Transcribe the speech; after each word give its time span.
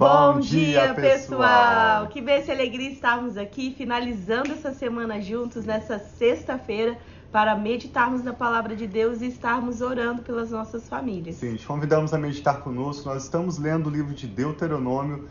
Bom, 0.00 0.32
Bom 0.32 0.40
dia, 0.40 0.94
pessoal! 0.94 2.06
Que 2.06 2.22
bênção 2.22 2.54
e 2.54 2.56
alegria 2.56 2.90
estarmos 2.90 3.36
aqui, 3.36 3.74
finalizando 3.76 4.50
essa 4.50 4.72
semana 4.72 5.20
juntos, 5.20 5.66
nessa 5.66 5.98
sexta-feira, 5.98 6.96
para 7.30 7.54
meditarmos 7.54 8.24
na 8.24 8.32
palavra 8.32 8.74
de 8.74 8.86
Deus 8.86 9.20
e 9.20 9.26
estarmos 9.26 9.82
orando 9.82 10.22
pelas 10.22 10.50
nossas 10.50 10.88
famílias. 10.88 11.36
Sim, 11.36 11.54
te 11.54 11.66
convidamos 11.66 12.14
a 12.14 12.18
meditar 12.18 12.62
conosco. 12.62 13.10
Nós 13.10 13.24
estamos 13.24 13.58
lendo 13.58 13.88
o 13.88 13.90
livro 13.90 14.14
de 14.14 14.26
Deuteronômio, 14.26 15.28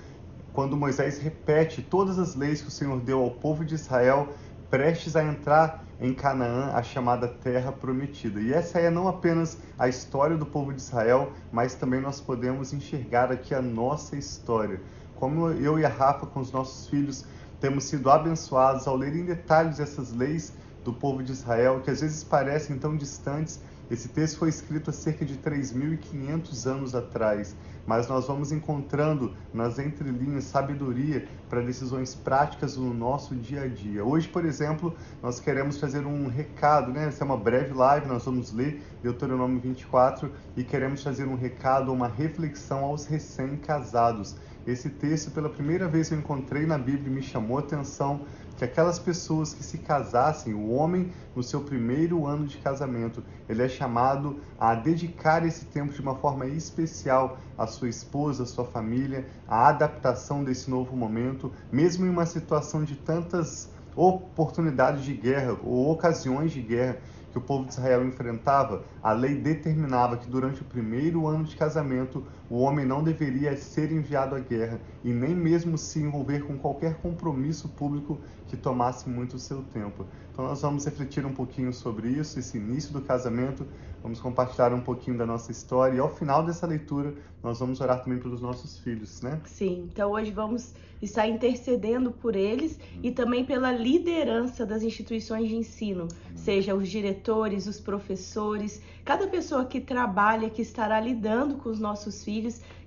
quando 0.53 0.77
Moisés 0.77 1.17
repete 1.17 1.81
todas 1.81 2.19
as 2.19 2.35
leis 2.35 2.61
que 2.61 2.67
o 2.67 2.71
Senhor 2.71 2.99
deu 2.99 3.23
ao 3.23 3.31
povo 3.31 3.65
de 3.65 3.73
Israel, 3.73 4.29
prestes 4.69 5.15
a 5.15 5.23
entrar 5.23 5.83
em 5.99 6.13
Canaã, 6.13 6.71
a 6.73 6.81
chamada 6.81 7.27
Terra 7.27 7.71
Prometida. 7.71 8.39
E 8.39 8.53
essa 8.53 8.79
é 8.79 8.89
não 8.89 9.07
apenas 9.07 9.57
a 9.77 9.87
história 9.87 10.37
do 10.37 10.45
povo 10.45 10.71
de 10.71 10.79
Israel, 10.79 11.33
mas 11.51 11.75
também 11.75 11.99
nós 11.99 12.21
podemos 12.21 12.71
enxergar 12.71 13.31
aqui 13.31 13.53
a 13.53 13.61
nossa 13.61 14.15
história. 14.15 14.79
Como 15.15 15.49
eu 15.49 15.77
e 15.77 15.85
a 15.85 15.89
Rafa, 15.89 16.25
com 16.25 16.39
os 16.39 16.51
nossos 16.51 16.87
filhos, 16.87 17.25
temos 17.59 17.83
sido 17.83 18.09
abençoados 18.09 18.87
ao 18.87 18.95
ler 18.95 19.15
em 19.15 19.25
detalhes 19.25 19.79
essas 19.79 20.13
leis 20.13 20.53
do 20.85 20.93
povo 20.93 21.21
de 21.21 21.33
Israel, 21.33 21.81
que 21.83 21.91
às 21.91 21.99
vezes 21.99 22.23
parecem 22.23 22.77
tão 22.77 22.95
distantes. 22.95 23.59
Esse 23.89 24.07
texto 24.07 24.37
foi 24.37 24.49
escrito 24.49 24.91
há 24.91 24.93
cerca 24.93 25.25
de 25.25 25.35
3.500 25.37 26.67
anos 26.67 26.93
atrás, 26.93 27.55
mas 27.87 28.07
nós 28.07 28.27
vamos 28.27 28.51
encontrando 28.51 29.33
nas 29.51 29.79
entrelinhas 29.79 30.43
sabedoria 30.43 31.27
para 31.49 31.61
decisões 31.61 32.13
práticas 32.13 32.77
no 32.77 32.93
nosso 32.93 33.35
dia 33.35 33.63
a 33.63 33.67
dia. 33.67 34.05
Hoje, 34.05 34.27
por 34.27 34.45
exemplo, 34.45 34.95
nós 35.23 35.39
queremos 35.39 35.79
fazer 35.79 36.05
um 36.05 36.27
recado, 36.27 36.91
né? 36.91 37.07
Essa 37.07 37.23
é 37.23 37.25
uma 37.25 37.37
breve 37.37 37.73
live, 37.73 38.07
nós 38.07 38.25
vamos 38.25 38.53
ler 38.53 38.79
Deuteronômio 39.01 39.59
24 39.59 40.31
e 40.55 40.63
queremos 40.63 41.01
fazer 41.01 41.27
um 41.27 41.35
recado, 41.35 41.91
uma 41.91 42.07
reflexão 42.07 42.83
aos 42.83 43.07
recém-casados. 43.07 44.35
Esse 44.67 44.89
texto, 44.89 45.31
pela 45.31 45.49
primeira 45.49 45.87
vez 45.87 46.11
eu 46.11 46.19
encontrei 46.19 46.67
na 46.67 46.77
Bíblia, 46.77 47.11
me 47.11 47.23
chamou 47.23 47.57
a 47.57 47.61
atenção 47.61 48.21
que 48.59 48.65
aquelas 48.65 48.99
pessoas 48.99 49.53
que 49.53 49.63
se 49.63 49.77
casassem, 49.77 50.53
o 50.53 50.71
homem 50.71 51.13
no 51.33 51.41
seu 51.41 51.61
primeiro 51.61 52.25
ano 52.25 52.45
de 52.45 52.57
casamento, 52.57 53.23
ele 53.47 53.63
é 53.63 53.69
chamado 53.69 54.41
a 54.59 54.75
dedicar 54.75 55.45
esse 55.45 55.63
tempo 55.63 55.93
de 55.93 56.01
uma 56.01 56.13
forma 56.15 56.45
especial 56.45 57.37
à 57.57 57.65
sua 57.65 57.87
esposa, 57.87 58.43
à 58.43 58.45
sua 58.45 58.65
família, 58.65 59.25
à 59.47 59.69
adaptação 59.69 60.43
desse 60.43 60.69
novo 60.69 60.93
momento, 60.93 61.53
mesmo 61.71 62.05
em 62.05 62.09
uma 62.09 62.25
situação 62.25 62.83
de 62.83 62.97
tantas 62.97 63.69
oportunidades 63.95 65.05
de 65.05 65.13
guerra 65.13 65.57
ou 65.63 65.89
ocasiões 65.89 66.51
de 66.51 66.61
guerra 66.61 66.97
que 67.31 67.37
o 67.37 67.41
povo 67.41 67.65
de 67.65 67.71
Israel 67.71 68.05
enfrentava, 68.05 68.83
a 69.01 69.13
lei 69.13 69.35
determinava 69.35 70.17
que 70.17 70.29
durante 70.29 70.61
o 70.61 70.65
primeiro 70.65 71.27
ano 71.27 71.45
de 71.45 71.55
casamento 71.55 72.25
o 72.49 72.59
homem 72.59 72.85
não 72.85 73.03
deveria 73.03 73.55
ser 73.55 73.91
enviado 73.91 74.35
à 74.35 74.39
guerra 74.39 74.79
e 75.03 75.11
nem 75.11 75.35
mesmo 75.35 75.77
se 75.77 75.99
envolver 75.99 76.41
com 76.41 76.57
qualquer 76.57 76.95
compromisso 76.95 77.69
público 77.69 78.19
que 78.47 78.57
tomasse 78.57 79.07
muito 79.07 79.35
o 79.35 79.39
seu 79.39 79.61
tempo. 79.73 80.05
Então 80.31 80.45
nós 80.45 80.61
vamos 80.61 80.85
refletir 80.85 81.25
um 81.25 81.33
pouquinho 81.33 81.71
sobre 81.71 82.09
isso, 82.09 82.39
esse 82.39 82.57
início 82.57 82.91
do 82.91 83.01
casamento, 83.01 83.65
vamos 84.01 84.19
compartilhar 84.19 84.73
um 84.73 84.81
pouquinho 84.81 85.17
da 85.17 85.25
nossa 85.25 85.51
história 85.51 85.97
e 85.97 85.99
ao 85.99 86.09
final 86.09 86.43
dessa 86.43 86.65
leitura 86.65 87.13
nós 87.43 87.59
vamos 87.59 87.79
orar 87.81 88.03
também 88.03 88.19
pelos 88.19 88.41
nossos 88.41 88.79
filhos, 88.79 89.21
né? 89.21 89.39
Sim, 89.45 89.89
então 89.91 90.11
hoje 90.11 90.31
vamos 90.31 90.73
estar 91.01 91.27
intercedendo 91.27 92.11
por 92.11 92.35
eles 92.35 92.73
uhum. 92.73 92.99
e 93.03 93.11
também 93.11 93.45
pela 93.45 93.71
liderança 93.71 94.65
das 94.65 94.83
instituições 94.83 95.47
de 95.47 95.55
ensino, 95.55 96.03
uhum. 96.03 96.37
seja 96.37 96.75
os 96.75 96.89
diretores, 96.89 97.67
os 97.67 97.79
professores, 97.79 98.81
cada 99.05 99.27
pessoa 99.27 99.65
que 99.65 99.79
trabalha, 99.79 100.49
que 100.49 100.61
estará 100.61 100.99
lidando 100.99 101.55
com 101.55 101.69
os 101.69 101.79
nossos 101.79 102.23
filhos, 102.23 102.38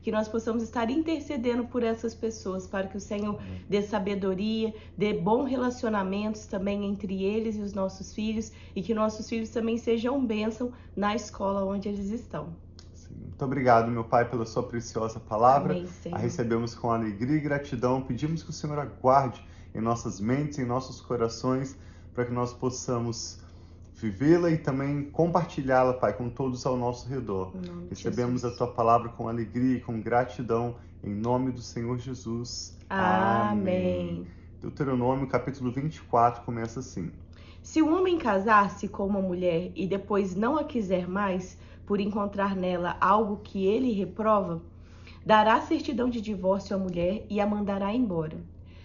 que 0.02 0.10
nós 0.10 0.28
possamos 0.28 0.62
estar 0.62 0.90
intercedendo 0.90 1.64
por 1.64 1.82
essas 1.82 2.14
pessoas, 2.14 2.66
para 2.66 2.86
que 2.86 2.96
o 2.96 3.00
Senhor 3.00 3.40
dê 3.68 3.82
sabedoria, 3.82 4.74
dê 4.96 5.14
bons 5.14 5.48
relacionamentos 5.48 6.46
também 6.46 6.84
entre 6.84 7.22
eles 7.22 7.56
e 7.56 7.60
os 7.60 7.72
nossos 7.72 8.12
filhos, 8.12 8.52
e 8.74 8.82
que 8.82 8.94
nossos 8.94 9.28
filhos 9.28 9.50
também 9.50 9.78
sejam 9.78 10.24
bênção 10.24 10.72
na 10.96 11.14
escola 11.14 11.64
onde 11.64 11.88
eles 11.88 12.10
estão. 12.10 12.54
Muito 13.10 13.44
obrigado, 13.44 13.90
meu 13.90 14.04
Pai, 14.04 14.28
pela 14.28 14.46
sua 14.46 14.62
preciosa 14.62 15.18
palavra. 15.18 15.74
Amém, 15.74 15.88
a 16.12 16.18
recebemos 16.18 16.74
com 16.74 16.90
alegria 16.90 17.36
e 17.36 17.40
gratidão. 17.40 18.00
Pedimos 18.00 18.42
que 18.42 18.50
o 18.50 18.52
Senhor 18.52 18.78
aguarde 18.78 19.44
em 19.74 19.80
nossas 19.80 20.20
mentes, 20.20 20.58
em 20.58 20.64
nossos 20.64 21.00
corações, 21.00 21.76
para 22.14 22.24
que 22.24 22.32
nós 22.32 22.52
possamos 22.52 23.41
vivê-la 24.02 24.50
e 24.50 24.58
também 24.58 25.04
compartilhá-la, 25.04 25.92
Pai, 25.92 26.12
com 26.12 26.28
todos 26.28 26.66
ao 26.66 26.76
nosso 26.76 27.08
redor. 27.08 27.52
Recebemos 27.88 28.40
Jesus. 28.40 28.54
a 28.54 28.56
tua 28.56 28.66
palavra 28.66 29.08
com 29.10 29.28
alegria 29.28 29.76
e 29.76 29.80
com 29.80 30.00
gratidão, 30.00 30.74
em 31.04 31.14
nome 31.14 31.52
do 31.52 31.62
Senhor 31.62 31.96
Jesus. 31.98 32.76
Amém. 32.90 34.26
Deuteronômio 34.60 35.28
capítulo 35.28 35.70
24 35.70 36.42
começa 36.42 36.80
assim: 36.80 37.12
Se 37.62 37.80
um 37.80 37.96
homem 37.96 38.18
casar-se 38.18 38.88
com 38.88 39.06
uma 39.06 39.22
mulher 39.22 39.70
e 39.76 39.86
depois 39.86 40.34
não 40.34 40.58
a 40.58 40.64
quiser 40.64 41.06
mais, 41.06 41.56
por 41.86 42.00
encontrar 42.00 42.56
nela 42.56 42.96
algo 43.00 43.36
que 43.36 43.64
ele 43.66 43.92
reprova, 43.92 44.60
dará 45.24 45.60
certidão 45.60 46.10
de 46.10 46.20
divórcio 46.20 46.74
à 46.74 46.78
mulher 46.78 47.24
e 47.30 47.40
a 47.40 47.46
mandará 47.46 47.94
embora. 47.94 48.38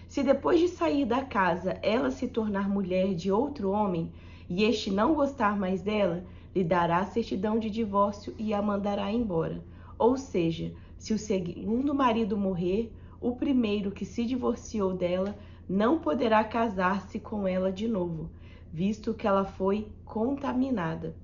Se 0.08 0.22
depois 0.22 0.60
de 0.60 0.68
sair 0.68 1.04
da 1.04 1.22
casa 1.22 1.76
ela 1.82 2.10
se 2.12 2.28
tornar 2.28 2.68
mulher 2.68 3.14
de 3.14 3.32
outro 3.32 3.70
homem, 3.70 4.12
e 4.48 4.64
este 4.64 4.90
não 4.90 5.14
gostar 5.14 5.58
mais 5.58 5.82
dela, 5.82 6.24
lhe 6.54 6.64
dará 6.64 7.04
certidão 7.04 7.58
de 7.58 7.68
divórcio 7.68 8.34
e 8.38 8.54
a 8.54 8.62
mandará 8.62 9.12
embora. 9.12 9.62
Ou 9.98 10.16
seja, 10.16 10.72
se 10.96 11.12
o 11.12 11.18
segundo 11.18 11.94
marido 11.94 12.36
morrer, 12.36 12.92
o 13.20 13.36
primeiro 13.36 13.90
que 13.90 14.04
se 14.04 14.24
divorciou 14.24 14.94
dela 14.94 15.36
não 15.68 15.98
poderá 15.98 16.42
casar-se 16.44 17.18
com 17.18 17.46
ela 17.46 17.70
de 17.70 17.86
novo, 17.86 18.30
visto 18.72 19.12
que 19.12 19.26
ela 19.26 19.44
foi 19.44 19.88
contaminada. 20.04 21.14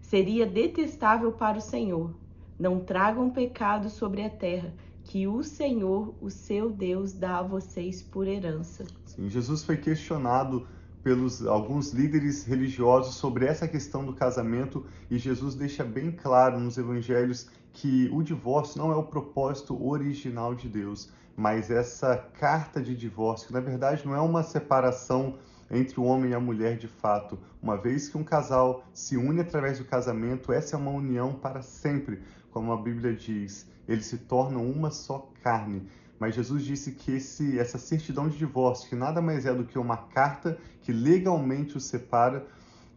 Seria 0.00 0.46
detestável 0.46 1.32
para 1.32 1.58
o 1.58 1.62
Senhor. 1.62 2.14
Não 2.58 2.80
tragam 2.80 3.30
pecado 3.30 3.88
sobre 3.88 4.22
a 4.22 4.28
terra, 4.28 4.74
que 5.04 5.26
o 5.26 5.42
Senhor, 5.42 6.14
o 6.20 6.28
seu 6.28 6.70
Deus, 6.70 7.12
dá 7.12 7.38
a 7.38 7.42
vocês 7.42 8.02
por 8.02 8.26
herança. 8.26 8.84
Sim, 9.06 9.28
Jesus 9.28 9.64
foi 9.64 9.76
questionado 9.76 10.66
pelos 11.02 11.46
alguns 11.46 11.92
líderes 11.92 12.44
religiosos 12.44 13.14
sobre 13.14 13.46
essa 13.46 13.68
questão 13.68 14.04
do 14.04 14.12
casamento 14.12 14.84
e 15.10 15.18
Jesus 15.18 15.54
deixa 15.54 15.84
bem 15.84 16.10
claro 16.10 16.58
nos 16.58 16.76
evangelhos 16.76 17.48
que 17.72 18.10
o 18.12 18.22
divórcio 18.22 18.78
não 18.78 18.90
é 18.90 18.96
o 18.96 19.04
propósito 19.04 19.86
original 19.86 20.54
de 20.54 20.68
Deus, 20.68 21.10
mas 21.36 21.70
essa 21.70 22.16
carta 22.16 22.82
de 22.82 22.96
divórcio, 22.96 23.46
que 23.46 23.52
na 23.52 23.60
verdade 23.60 24.04
não 24.04 24.14
é 24.14 24.20
uma 24.20 24.42
separação 24.42 25.38
entre 25.70 26.00
o 26.00 26.04
homem 26.04 26.32
e 26.32 26.34
a 26.34 26.40
mulher 26.40 26.76
de 26.76 26.88
fato. 26.88 27.38
Uma 27.62 27.76
vez 27.76 28.08
que 28.08 28.16
um 28.16 28.24
casal 28.24 28.84
se 28.92 29.16
une 29.16 29.40
através 29.40 29.78
do 29.78 29.84
casamento, 29.84 30.52
essa 30.52 30.76
é 30.76 30.78
uma 30.78 30.90
união 30.90 31.34
para 31.34 31.62
sempre, 31.62 32.22
como 32.50 32.72
a 32.72 32.76
Bíblia 32.76 33.14
diz. 33.14 33.68
Eles 33.86 34.06
se 34.06 34.18
tornam 34.18 34.68
uma 34.68 34.90
só 34.90 35.30
carne. 35.42 35.86
Mas 36.18 36.34
Jesus 36.34 36.64
disse 36.64 36.92
que 36.92 37.12
esse, 37.12 37.58
essa 37.58 37.78
certidão 37.78 38.28
de 38.28 38.36
divórcio, 38.36 38.88
que 38.88 38.96
nada 38.96 39.20
mais 39.20 39.46
é 39.46 39.54
do 39.54 39.64
que 39.64 39.78
uma 39.78 39.96
carta 39.96 40.58
que 40.82 40.92
legalmente 40.92 41.76
os 41.76 41.84
separa, 41.84 42.46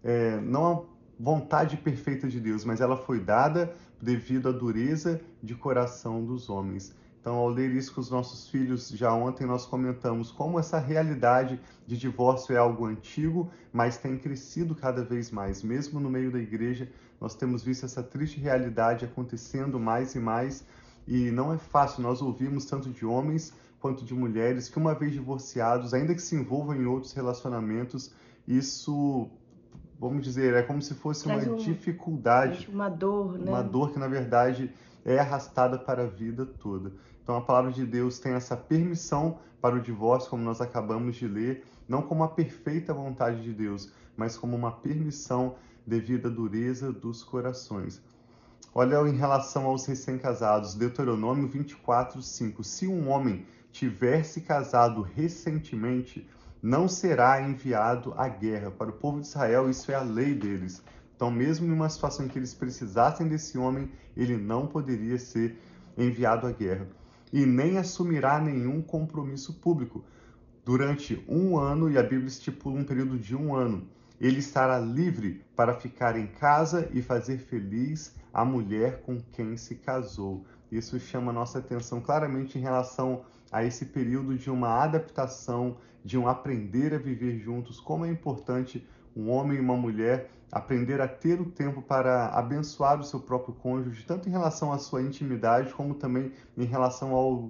é, 0.03 0.39
não 0.41 0.71
é 0.71 0.81
vontade 1.19 1.77
perfeita 1.77 2.27
de 2.27 2.39
Deus, 2.39 2.65
mas 2.65 2.81
ela 2.81 2.97
foi 2.97 3.19
dada 3.19 3.73
devido 4.01 4.49
à 4.49 4.51
dureza 4.51 5.21
de 5.41 5.53
coração 5.53 6.25
dos 6.25 6.49
homens. 6.49 6.95
Então, 7.21 7.35
ao 7.35 7.49
ler 7.49 7.69
isso 7.69 7.93
com 7.93 8.01
os 8.01 8.09
nossos 8.09 8.49
filhos, 8.49 8.89
já 8.89 9.13
ontem 9.13 9.45
nós 9.45 9.63
comentamos 9.67 10.31
como 10.31 10.59
essa 10.59 10.79
realidade 10.79 11.61
de 11.85 11.95
divórcio 11.95 12.55
é 12.55 12.57
algo 12.57 12.87
antigo, 12.87 13.51
mas 13.71 13.97
tem 13.97 14.17
crescido 14.17 14.73
cada 14.73 15.03
vez 15.03 15.29
mais. 15.29 15.61
Mesmo 15.61 15.99
no 15.99 16.09
meio 16.09 16.31
da 16.31 16.39
igreja, 16.39 16.89
nós 17.19 17.35
temos 17.35 17.61
visto 17.61 17.85
essa 17.85 18.01
triste 18.01 18.39
realidade 18.39 19.05
acontecendo 19.05 19.79
mais 19.79 20.15
e 20.15 20.19
mais 20.19 20.65
e 21.13 21.29
não 21.29 21.51
é 21.51 21.57
fácil, 21.57 22.01
nós 22.01 22.21
ouvimos 22.21 22.63
tanto 22.63 22.89
de 22.89 23.05
homens 23.05 23.53
quanto 23.81 24.05
de 24.05 24.13
mulheres 24.13 24.69
que, 24.69 24.77
uma 24.77 24.95
vez 24.95 25.11
divorciados, 25.11 25.93
ainda 25.93 26.15
que 26.15 26.21
se 26.21 26.37
envolvam 26.37 26.73
em 26.73 26.85
outros 26.85 27.11
relacionamentos, 27.11 28.13
isso, 28.47 29.29
vamos 29.99 30.23
dizer, 30.23 30.53
é 30.53 30.61
como 30.61 30.81
se 30.81 30.93
fosse 30.93 31.25
Traz 31.25 31.45
uma 31.45 31.55
um, 31.55 31.57
dificuldade. 31.57 32.69
Uma 32.71 32.87
dor, 32.87 33.37
né? 33.37 33.51
Uma 33.51 33.61
dor 33.61 33.91
que, 33.91 33.99
na 33.99 34.07
verdade, 34.07 34.73
é 35.03 35.19
arrastada 35.19 35.77
para 35.77 36.03
a 36.03 36.07
vida 36.07 36.45
toda. 36.45 36.93
Então, 37.21 37.35
a 37.35 37.41
palavra 37.41 37.73
de 37.73 37.85
Deus 37.85 38.17
tem 38.17 38.31
essa 38.31 38.55
permissão 38.55 39.37
para 39.59 39.75
o 39.75 39.81
divórcio, 39.81 40.29
como 40.29 40.45
nós 40.45 40.61
acabamos 40.61 41.17
de 41.17 41.27
ler, 41.27 41.65
não 41.89 42.01
como 42.01 42.23
a 42.23 42.29
perfeita 42.29 42.93
vontade 42.93 43.43
de 43.43 43.51
Deus, 43.51 43.91
mas 44.15 44.37
como 44.37 44.55
uma 44.55 44.71
permissão 44.71 45.55
devido 45.85 46.29
à 46.29 46.31
dureza 46.31 46.89
dos 46.89 47.21
corações. 47.21 48.01
Olha 48.73 49.05
em 49.05 49.17
relação 49.17 49.65
aos 49.65 49.85
recém-casados, 49.85 50.75
Deuteronômio 50.75 51.45
24, 51.45 52.21
5. 52.21 52.63
Se 52.63 52.87
um 52.87 53.09
homem 53.09 53.45
tiver 53.69 54.23
se 54.23 54.39
casado 54.39 55.01
recentemente, 55.01 56.25
não 56.63 56.87
será 56.87 57.41
enviado 57.41 58.13
à 58.15 58.29
guerra. 58.29 58.71
Para 58.71 58.89
o 58.89 58.93
povo 58.93 59.19
de 59.19 59.27
Israel, 59.27 59.69
isso 59.69 59.91
é 59.91 59.95
a 59.95 60.01
lei 60.01 60.33
deles. 60.33 60.81
Então, 61.13 61.29
mesmo 61.29 61.67
em 61.67 61.71
uma 61.73 61.89
situação 61.89 62.25
em 62.25 62.29
que 62.29 62.39
eles 62.39 62.53
precisassem 62.53 63.27
desse 63.27 63.57
homem, 63.57 63.91
ele 64.15 64.37
não 64.37 64.65
poderia 64.65 65.19
ser 65.19 65.57
enviado 65.97 66.47
à 66.47 66.51
guerra. 66.53 66.87
e 67.33 67.45
nem 67.45 67.77
assumirá 67.77 68.39
nenhum 68.39 68.81
compromisso 68.81 69.53
público 69.53 70.03
durante 70.65 71.23
um 71.27 71.57
ano, 71.57 71.89
e 71.89 71.97
a 71.97 72.03
Bíblia 72.03 72.27
estipula 72.27 72.79
um 72.79 72.83
período 72.83 73.17
de 73.17 73.35
um 73.35 73.55
ano. 73.55 73.87
Ele 74.21 74.37
estará 74.37 74.77
livre 74.77 75.43
para 75.55 75.73
ficar 75.73 76.15
em 76.15 76.27
casa 76.27 76.87
e 76.93 77.01
fazer 77.01 77.39
feliz 77.39 78.15
a 78.31 78.45
mulher 78.45 79.01
com 79.01 79.19
quem 79.19 79.57
se 79.57 79.73
casou. 79.73 80.45
Isso 80.71 80.99
chama 80.99 81.33
nossa 81.33 81.57
atenção 81.57 81.99
claramente 81.99 82.55
em 82.55 82.61
relação 82.61 83.23
a 83.51 83.63
esse 83.63 83.87
período 83.87 84.37
de 84.37 84.51
uma 84.51 84.83
adaptação, 84.83 85.77
de 86.05 86.19
um 86.19 86.27
aprender 86.27 86.93
a 86.93 86.99
viver 86.99 87.39
juntos, 87.39 87.79
como 87.79 88.05
é 88.05 88.09
importante 88.09 88.87
um 89.15 89.27
homem 89.31 89.57
e 89.57 89.59
uma 89.59 89.75
mulher 89.75 90.29
aprender 90.51 91.01
a 91.01 91.07
ter 91.07 91.41
o 91.41 91.45
tempo 91.45 91.81
para 91.81 92.27
abençoar 92.27 92.99
o 92.99 93.03
seu 93.03 93.21
próprio 93.21 93.55
cônjuge, 93.55 94.05
tanto 94.05 94.29
em 94.29 94.31
relação 94.31 94.71
à 94.71 94.77
sua 94.77 95.01
intimidade, 95.01 95.73
como 95.73 95.95
também 95.95 96.31
em 96.55 96.65
relação 96.65 97.15
ao 97.15 97.49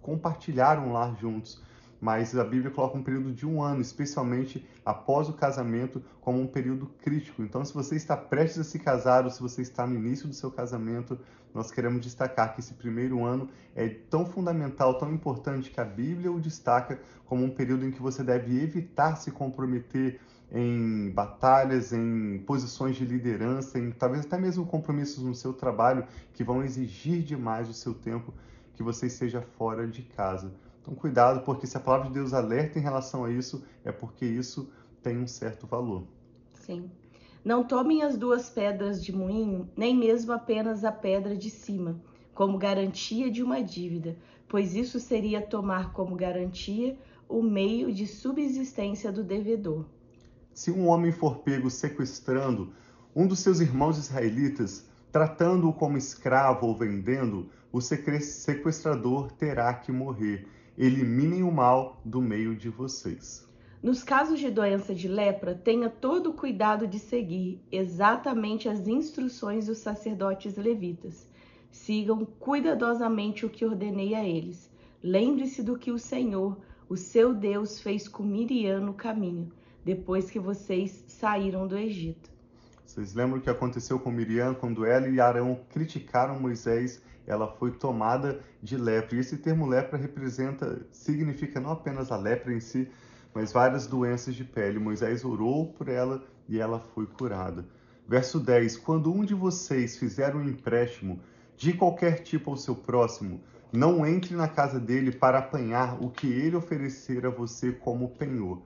compartilhar 0.00 0.78
um 0.78 0.92
lar 0.92 1.16
juntos 1.16 1.60
mas 2.04 2.36
a 2.36 2.44
Bíblia 2.44 2.70
coloca 2.70 2.98
um 2.98 3.02
período 3.02 3.32
de 3.32 3.46
um 3.46 3.62
ano, 3.62 3.80
especialmente 3.80 4.62
após 4.84 5.26
o 5.30 5.32
casamento, 5.32 6.04
como 6.20 6.38
um 6.38 6.46
período 6.46 6.84
crítico. 7.00 7.42
Então, 7.42 7.64
se 7.64 7.72
você 7.72 7.96
está 7.96 8.14
prestes 8.14 8.58
a 8.58 8.64
se 8.64 8.78
casar 8.78 9.24
ou 9.24 9.30
se 9.30 9.40
você 9.40 9.62
está 9.62 9.86
no 9.86 9.94
início 9.94 10.28
do 10.28 10.34
seu 10.34 10.50
casamento, 10.50 11.18
nós 11.54 11.70
queremos 11.70 12.02
destacar 12.02 12.52
que 12.52 12.60
esse 12.60 12.74
primeiro 12.74 13.24
ano 13.24 13.48
é 13.74 13.88
tão 13.88 14.26
fundamental, 14.26 14.98
tão 14.98 15.14
importante 15.14 15.70
que 15.70 15.80
a 15.80 15.84
Bíblia 15.84 16.30
o 16.30 16.38
destaca 16.38 17.00
como 17.24 17.42
um 17.42 17.48
período 17.48 17.86
em 17.86 17.90
que 17.90 18.02
você 18.02 18.22
deve 18.22 18.62
evitar 18.62 19.16
se 19.16 19.30
comprometer 19.30 20.20
em 20.52 21.10
batalhas, 21.10 21.90
em 21.90 22.38
posições 22.46 22.96
de 22.96 23.06
liderança, 23.06 23.78
em 23.78 23.90
talvez 23.90 24.26
até 24.26 24.36
mesmo 24.36 24.66
compromissos 24.66 25.24
no 25.24 25.34
seu 25.34 25.54
trabalho 25.54 26.06
que 26.34 26.44
vão 26.44 26.62
exigir 26.62 27.22
demais 27.22 27.66
o 27.66 27.72
seu 27.72 27.94
tempo 27.94 28.34
que 28.74 28.82
você 28.82 29.06
esteja 29.06 29.40
fora 29.40 29.86
de 29.86 30.02
casa. 30.02 30.52
Então, 30.84 30.94
cuidado, 30.94 31.40
porque 31.46 31.66
se 31.66 31.78
a 31.78 31.80
palavra 31.80 32.08
de 32.08 32.12
Deus 32.12 32.34
alerta 32.34 32.78
em 32.78 32.82
relação 32.82 33.24
a 33.24 33.30
isso, 33.30 33.64
é 33.82 33.90
porque 33.90 34.26
isso 34.26 34.70
tem 35.02 35.16
um 35.16 35.26
certo 35.26 35.66
valor. 35.66 36.04
Sim. 36.52 36.90
Não 37.42 37.64
tomem 37.64 38.02
as 38.02 38.18
duas 38.18 38.50
pedras 38.50 39.02
de 39.02 39.10
moinho, 39.10 39.66
nem 39.74 39.96
mesmo 39.96 40.32
apenas 40.32 40.84
a 40.84 40.92
pedra 40.92 41.34
de 41.34 41.48
cima, 41.48 41.98
como 42.34 42.58
garantia 42.58 43.30
de 43.30 43.42
uma 43.42 43.62
dívida, 43.62 44.14
pois 44.46 44.74
isso 44.74 45.00
seria 45.00 45.40
tomar 45.40 45.90
como 45.94 46.14
garantia 46.16 46.98
o 47.26 47.42
meio 47.42 47.90
de 47.90 48.06
subsistência 48.06 49.10
do 49.10 49.24
devedor. 49.24 49.86
Se 50.52 50.70
um 50.70 50.86
homem 50.86 51.12
for 51.12 51.38
pego 51.38 51.70
sequestrando 51.70 52.74
um 53.16 53.26
dos 53.26 53.38
seus 53.38 53.60
irmãos 53.60 53.96
israelitas, 53.96 54.86
tratando-o 55.10 55.72
como 55.72 55.96
escravo 55.96 56.66
ou 56.66 56.76
vendendo, 56.76 57.48
o 57.72 57.80
sequestrador 57.80 59.32
terá 59.32 59.72
que 59.72 59.90
morrer 59.90 60.46
eliminem 60.76 61.42
o 61.42 61.52
mal 61.52 62.00
do 62.04 62.20
meio 62.20 62.56
de 62.56 62.68
vocês. 62.68 63.46
Nos 63.82 64.02
casos 64.02 64.40
de 64.40 64.50
doença 64.50 64.94
de 64.94 65.06
lepra, 65.06 65.54
tenha 65.54 65.90
todo 65.90 66.30
o 66.30 66.32
cuidado 66.32 66.86
de 66.86 66.98
seguir 66.98 67.60
exatamente 67.70 68.68
as 68.68 68.88
instruções 68.88 69.66
dos 69.66 69.78
sacerdotes 69.78 70.56
levitas. 70.56 71.28
Sigam 71.70 72.24
cuidadosamente 72.24 73.44
o 73.44 73.50
que 73.50 73.64
ordenei 73.64 74.14
a 74.14 74.24
eles. 74.24 74.70
Lembre-se 75.02 75.62
do 75.62 75.78
que 75.78 75.90
o 75.90 75.98
Senhor, 75.98 76.58
o 76.88 76.96
seu 76.96 77.34
Deus, 77.34 77.78
fez 77.78 78.08
com 78.08 78.22
Miriam 78.22 78.80
no 78.80 78.94
caminho, 78.94 79.52
depois 79.84 80.30
que 80.30 80.38
vocês 80.38 81.04
saíram 81.06 81.66
do 81.66 81.76
Egito. 81.76 82.30
Vocês 82.86 83.12
lembram 83.12 83.38
o 83.38 83.42
que 83.42 83.50
aconteceu 83.50 83.98
com 83.98 84.10
Miriam 84.10 84.54
quando 84.54 84.86
ela 84.86 85.08
e 85.08 85.20
Arão 85.20 85.60
criticaram 85.70 86.40
Moisés 86.40 87.02
ela 87.26 87.48
foi 87.48 87.70
tomada 87.72 88.40
de 88.62 88.76
lepra. 88.76 89.16
E 89.16 89.20
esse 89.20 89.38
termo 89.38 89.66
lepra 89.66 89.98
representa, 89.98 90.86
significa 90.92 91.60
não 91.60 91.70
apenas 91.70 92.10
a 92.12 92.16
lepra 92.16 92.52
em 92.52 92.60
si, 92.60 92.88
mas 93.34 93.52
várias 93.52 93.86
doenças 93.86 94.34
de 94.34 94.44
pele. 94.44 94.78
Moisés 94.78 95.24
orou 95.24 95.72
por 95.72 95.88
ela 95.88 96.22
e 96.48 96.58
ela 96.58 96.78
foi 96.78 97.06
curada. 97.06 97.64
Verso 98.06 98.38
10: 98.38 98.76
Quando 98.78 99.12
um 99.12 99.24
de 99.24 99.34
vocês 99.34 99.96
fizer 99.96 100.34
um 100.36 100.44
empréstimo 100.44 101.20
de 101.56 101.72
qualquer 101.72 102.22
tipo 102.22 102.50
ao 102.50 102.56
seu 102.56 102.74
próximo, 102.74 103.40
não 103.72 104.06
entre 104.06 104.36
na 104.36 104.46
casa 104.46 104.78
dele 104.78 105.10
para 105.10 105.38
apanhar 105.38 106.00
o 106.02 106.10
que 106.10 106.26
ele 106.26 106.56
oferecer 106.56 107.26
a 107.26 107.30
você 107.30 107.72
como 107.72 108.10
penhor. 108.10 108.60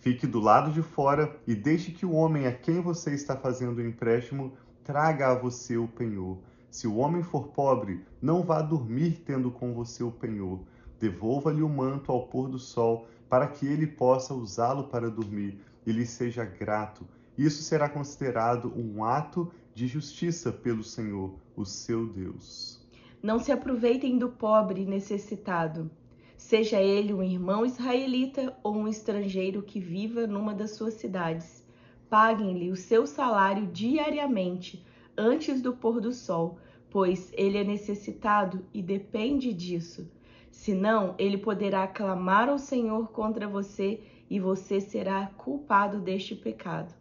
Fique 0.00 0.26
do 0.26 0.40
lado 0.40 0.70
de 0.70 0.82
fora 0.82 1.34
e 1.46 1.54
deixe 1.54 1.90
que 1.90 2.04
o 2.04 2.12
homem 2.12 2.46
a 2.46 2.52
quem 2.52 2.80
você 2.80 3.14
está 3.14 3.34
fazendo 3.36 3.78
o 3.78 3.86
empréstimo 3.86 4.52
traga 4.84 5.28
a 5.28 5.34
você 5.34 5.76
o 5.76 5.88
penhor. 5.88 6.38
Se 6.70 6.86
o 6.86 6.96
homem 6.96 7.22
for 7.22 7.48
pobre, 7.48 8.04
não 8.20 8.42
vá 8.42 8.60
dormir 8.60 9.22
tendo 9.24 9.50
com 9.50 9.72
você 9.72 10.02
o 10.02 10.10
penhor. 10.10 10.60
Devolva-lhe 10.98 11.62
o 11.62 11.68
manto 11.68 12.12
ao 12.12 12.26
pôr 12.26 12.48
do 12.48 12.58
sol, 12.58 13.06
para 13.28 13.46
que 13.46 13.66
ele 13.66 13.86
possa 13.86 14.34
usá-lo 14.34 14.84
para 14.84 15.10
dormir 15.10 15.60
e 15.86 15.92
lhe 15.92 16.06
seja 16.06 16.44
grato. 16.44 17.06
Isso 17.36 17.62
será 17.62 17.88
considerado 17.88 18.72
um 18.76 19.04
ato 19.04 19.50
de 19.74 19.86
justiça 19.86 20.50
pelo 20.50 20.82
Senhor, 20.82 21.34
o 21.54 21.64
seu 21.64 22.06
Deus. 22.06 22.80
Não 23.22 23.38
se 23.38 23.52
aproveitem 23.52 24.18
do 24.18 24.28
pobre 24.28 24.86
necessitado, 24.86 25.90
seja 26.36 26.80
ele 26.80 27.12
um 27.12 27.22
irmão 27.22 27.66
israelita 27.66 28.56
ou 28.62 28.76
um 28.76 28.88
estrangeiro 28.88 29.62
que 29.62 29.80
viva 29.80 30.26
numa 30.26 30.54
das 30.54 30.72
suas 30.72 30.94
cidades. 30.94 31.66
Paguem-lhe 32.08 32.70
o 32.70 32.76
seu 32.76 33.06
salário 33.06 33.66
diariamente, 33.66 34.84
antes 35.16 35.60
do 35.60 35.72
pôr 35.72 36.00
do 36.00 36.12
sol, 36.12 36.58
pois 36.90 37.32
ele 37.34 37.58
é 37.58 37.64
necessitado 37.64 38.64
e 38.72 38.82
depende 38.82 39.52
disso. 39.52 40.10
Senão, 40.50 41.14
ele 41.18 41.36
poderá 41.36 41.86
clamar 41.86 42.48
ao 42.48 42.58
Senhor 42.58 43.10
contra 43.10 43.46
você 43.46 44.00
e 44.30 44.40
você 44.40 44.80
será 44.80 45.26
culpado 45.36 46.00
deste 46.00 46.34
pecado. 46.34 46.94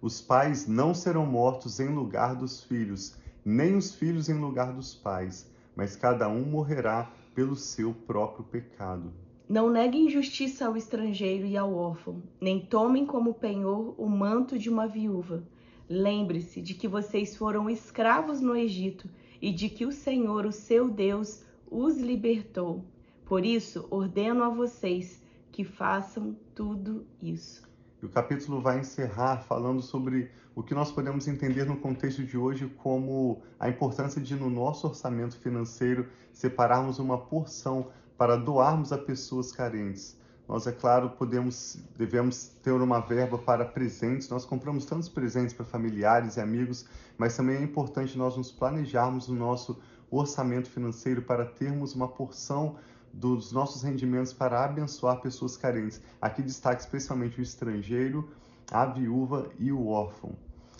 Os 0.00 0.20
pais 0.20 0.66
não 0.66 0.94
serão 0.94 1.26
mortos 1.26 1.80
em 1.80 1.88
lugar 1.88 2.34
dos 2.34 2.62
filhos, 2.62 3.16
nem 3.44 3.76
os 3.76 3.94
filhos 3.94 4.28
em 4.28 4.38
lugar 4.38 4.72
dos 4.72 4.94
pais, 4.94 5.50
mas 5.74 5.96
cada 5.96 6.28
um 6.28 6.42
morrerá 6.42 7.10
pelo 7.34 7.54
seu 7.54 7.92
próprio 7.92 8.44
pecado. 8.44 9.12
Não 9.48 9.70
neguem 9.70 10.10
justiça 10.10 10.66
ao 10.66 10.76
estrangeiro 10.76 11.46
e 11.46 11.56
ao 11.56 11.72
órfão, 11.72 12.22
nem 12.40 12.58
tomem 12.60 13.06
como 13.06 13.34
penhor 13.34 13.94
o 13.96 14.08
manto 14.08 14.58
de 14.58 14.68
uma 14.68 14.88
viúva. 14.88 15.44
Lembre-se 15.88 16.60
de 16.60 16.74
que 16.74 16.88
vocês 16.88 17.36
foram 17.36 17.70
escravos 17.70 18.40
no 18.40 18.56
Egito 18.56 19.08
e 19.40 19.52
de 19.52 19.68
que 19.68 19.86
o 19.86 19.92
Senhor, 19.92 20.44
o 20.44 20.52
seu 20.52 20.88
Deus, 20.88 21.44
os 21.70 21.98
libertou. 21.98 22.84
Por 23.24 23.44
isso, 23.44 23.86
ordeno 23.90 24.42
a 24.42 24.48
vocês 24.48 25.22
que 25.52 25.64
façam 25.64 26.36
tudo 26.54 27.06
isso. 27.22 27.62
O 28.02 28.08
capítulo 28.08 28.60
vai 28.60 28.80
encerrar 28.80 29.38
falando 29.38 29.80
sobre 29.80 30.30
o 30.54 30.62
que 30.62 30.74
nós 30.74 30.90
podemos 30.90 31.28
entender 31.28 31.64
no 31.64 31.76
contexto 31.76 32.24
de 32.24 32.36
hoje 32.36 32.66
como 32.78 33.42
a 33.58 33.68
importância 33.68 34.20
de, 34.20 34.34
no 34.34 34.50
nosso 34.50 34.86
orçamento 34.86 35.38
financeiro, 35.38 36.08
separarmos 36.32 36.98
uma 36.98 37.18
porção 37.18 37.88
para 38.16 38.36
doarmos 38.36 38.92
a 38.92 38.98
pessoas 38.98 39.52
carentes. 39.52 40.18
Nós, 40.48 40.64
é 40.66 40.72
claro, 40.72 41.10
podemos, 41.10 41.76
devemos 41.96 42.46
ter 42.62 42.70
uma 42.70 43.00
verba 43.00 43.36
para 43.36 43.64
presentes. 43.64 44.28
Nós 44.28 44.44
compramos 44.44 44.84
tantos 44.84 45.08
presentes 45.08 45.52
para 45.52 45.64
familiares 45.64 46.36
e 46.36 46.40
amigos, 46.40 46.86
mas 47.18 47.36
também 47.36 47.56
é 47.56 47.62
importante 47.62 48.16
nós 48.16 48.36
nos 48.36 48.52
planejarmos 48.52 49.26
no 49.26 49.34
nosso 49.34 49.80
orçamento 50.08 50.70
financeiro 50.70 51.22
para 51.22 51.44
termos 51.44 51.96
uma 51.96 52.06
porção 52.06 52.76
dos 53.12 53.50
nossos 53.50 53.82
rendimentos 53.82 54.32
para 54.32 54.64
abençoar 54.64 55.20
pessoas 55.20 55.56
carentes. 55.56 56.00
Aqui 56.20 56.42
destaque 56.42 56.82
especialmente 56.82 57.40
o 57.40 57.42
estrangeiro, 57.42 58.30
a 58.70 58.86
viúva 58.86 59.50
e 59.58 59.72
o 59.72 59.88
órfão. 59.88 60.36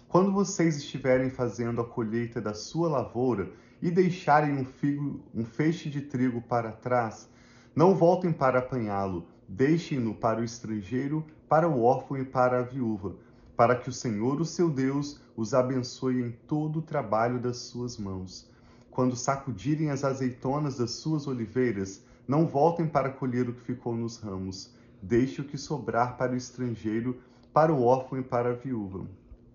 Quando 0.08 0.32
vocês 0.32 0.76
estiverem 0.76 1.28
fazendo 1.28 1.80
a 1.80 1.84
colheita 1.84 2.40
da 2.40 2.54
sua 2.54 2.88
lavoura 2.88 3.50
e 3.82 3.90
deixarem 3.90 4.58
um, 4.58 4.64
figo, 4.64 5.20
um 5.34 5.44
feixe 5.44 5.90
de 5.90 6.02
trigo 6.02 6.40
para 6.40 6.70
trás, 6.70 7.28
não 7.74 7.96
voltem 7.96 8.32
para 8.32 8.60
apanhá-lo 8.60 9.26
Deixem-no 9.48 10.12
para 10.12 10.40
o 10.40 10.44
estrangeiro, 10.44 11.24
para 11.48 11.68
o 11.68 11.82
órfão 11.82 12.18
e 12.18 12.24
para 12.24 12.58
a 12.58 12.62
viúva, 12.62 13.14
para 13.56 13.76
que 13.76 13.88
o 13.88 13.92
Senhor, 13.92 14.40
o 14.40 14.44
seu 14.44 14.68
Deus, 14.68 15.20
os 15.36 15.54
abençoe 15.54 16.20
em 16.20 16.32
todo 16.48 16.80
o 16.80 16.82
trabalho 16.82 17.38
das 17.38 17.58
suas 17.58 17.96
mãos. 17.96 18.50
Quando 18.90 19.14
sacudirem 19.14 19.90
as 19.90 20.02
azeitonas 20.02 20.78
das 20.78 20.92
suas 20.92 21.28
oliveiras, 21.28 22.04
não 22.26 22.44
voltem 22.44 22.88
para 22.88 23.08
colher 23.08 23.48
o 23.48 23.52
que 23.52 23.60
ficou 23.60 23.94
nos 23.94 24.18
ramos. 24.18 24.74
Deixe 25.00 25.40
o 25.40 25.44
que 25.44 25.56
sobrar 25.56 26.16
para 26.16 26.32
o 26.32 26.36
estrangeiro, 26.36 27.16
para 27.52 27.72
o 27.72 27.84
órfão 27.84 28.18
e 28.18 28.22
para 28.22 28.50
a 28.50 28.54
viúva. 28.54 29.06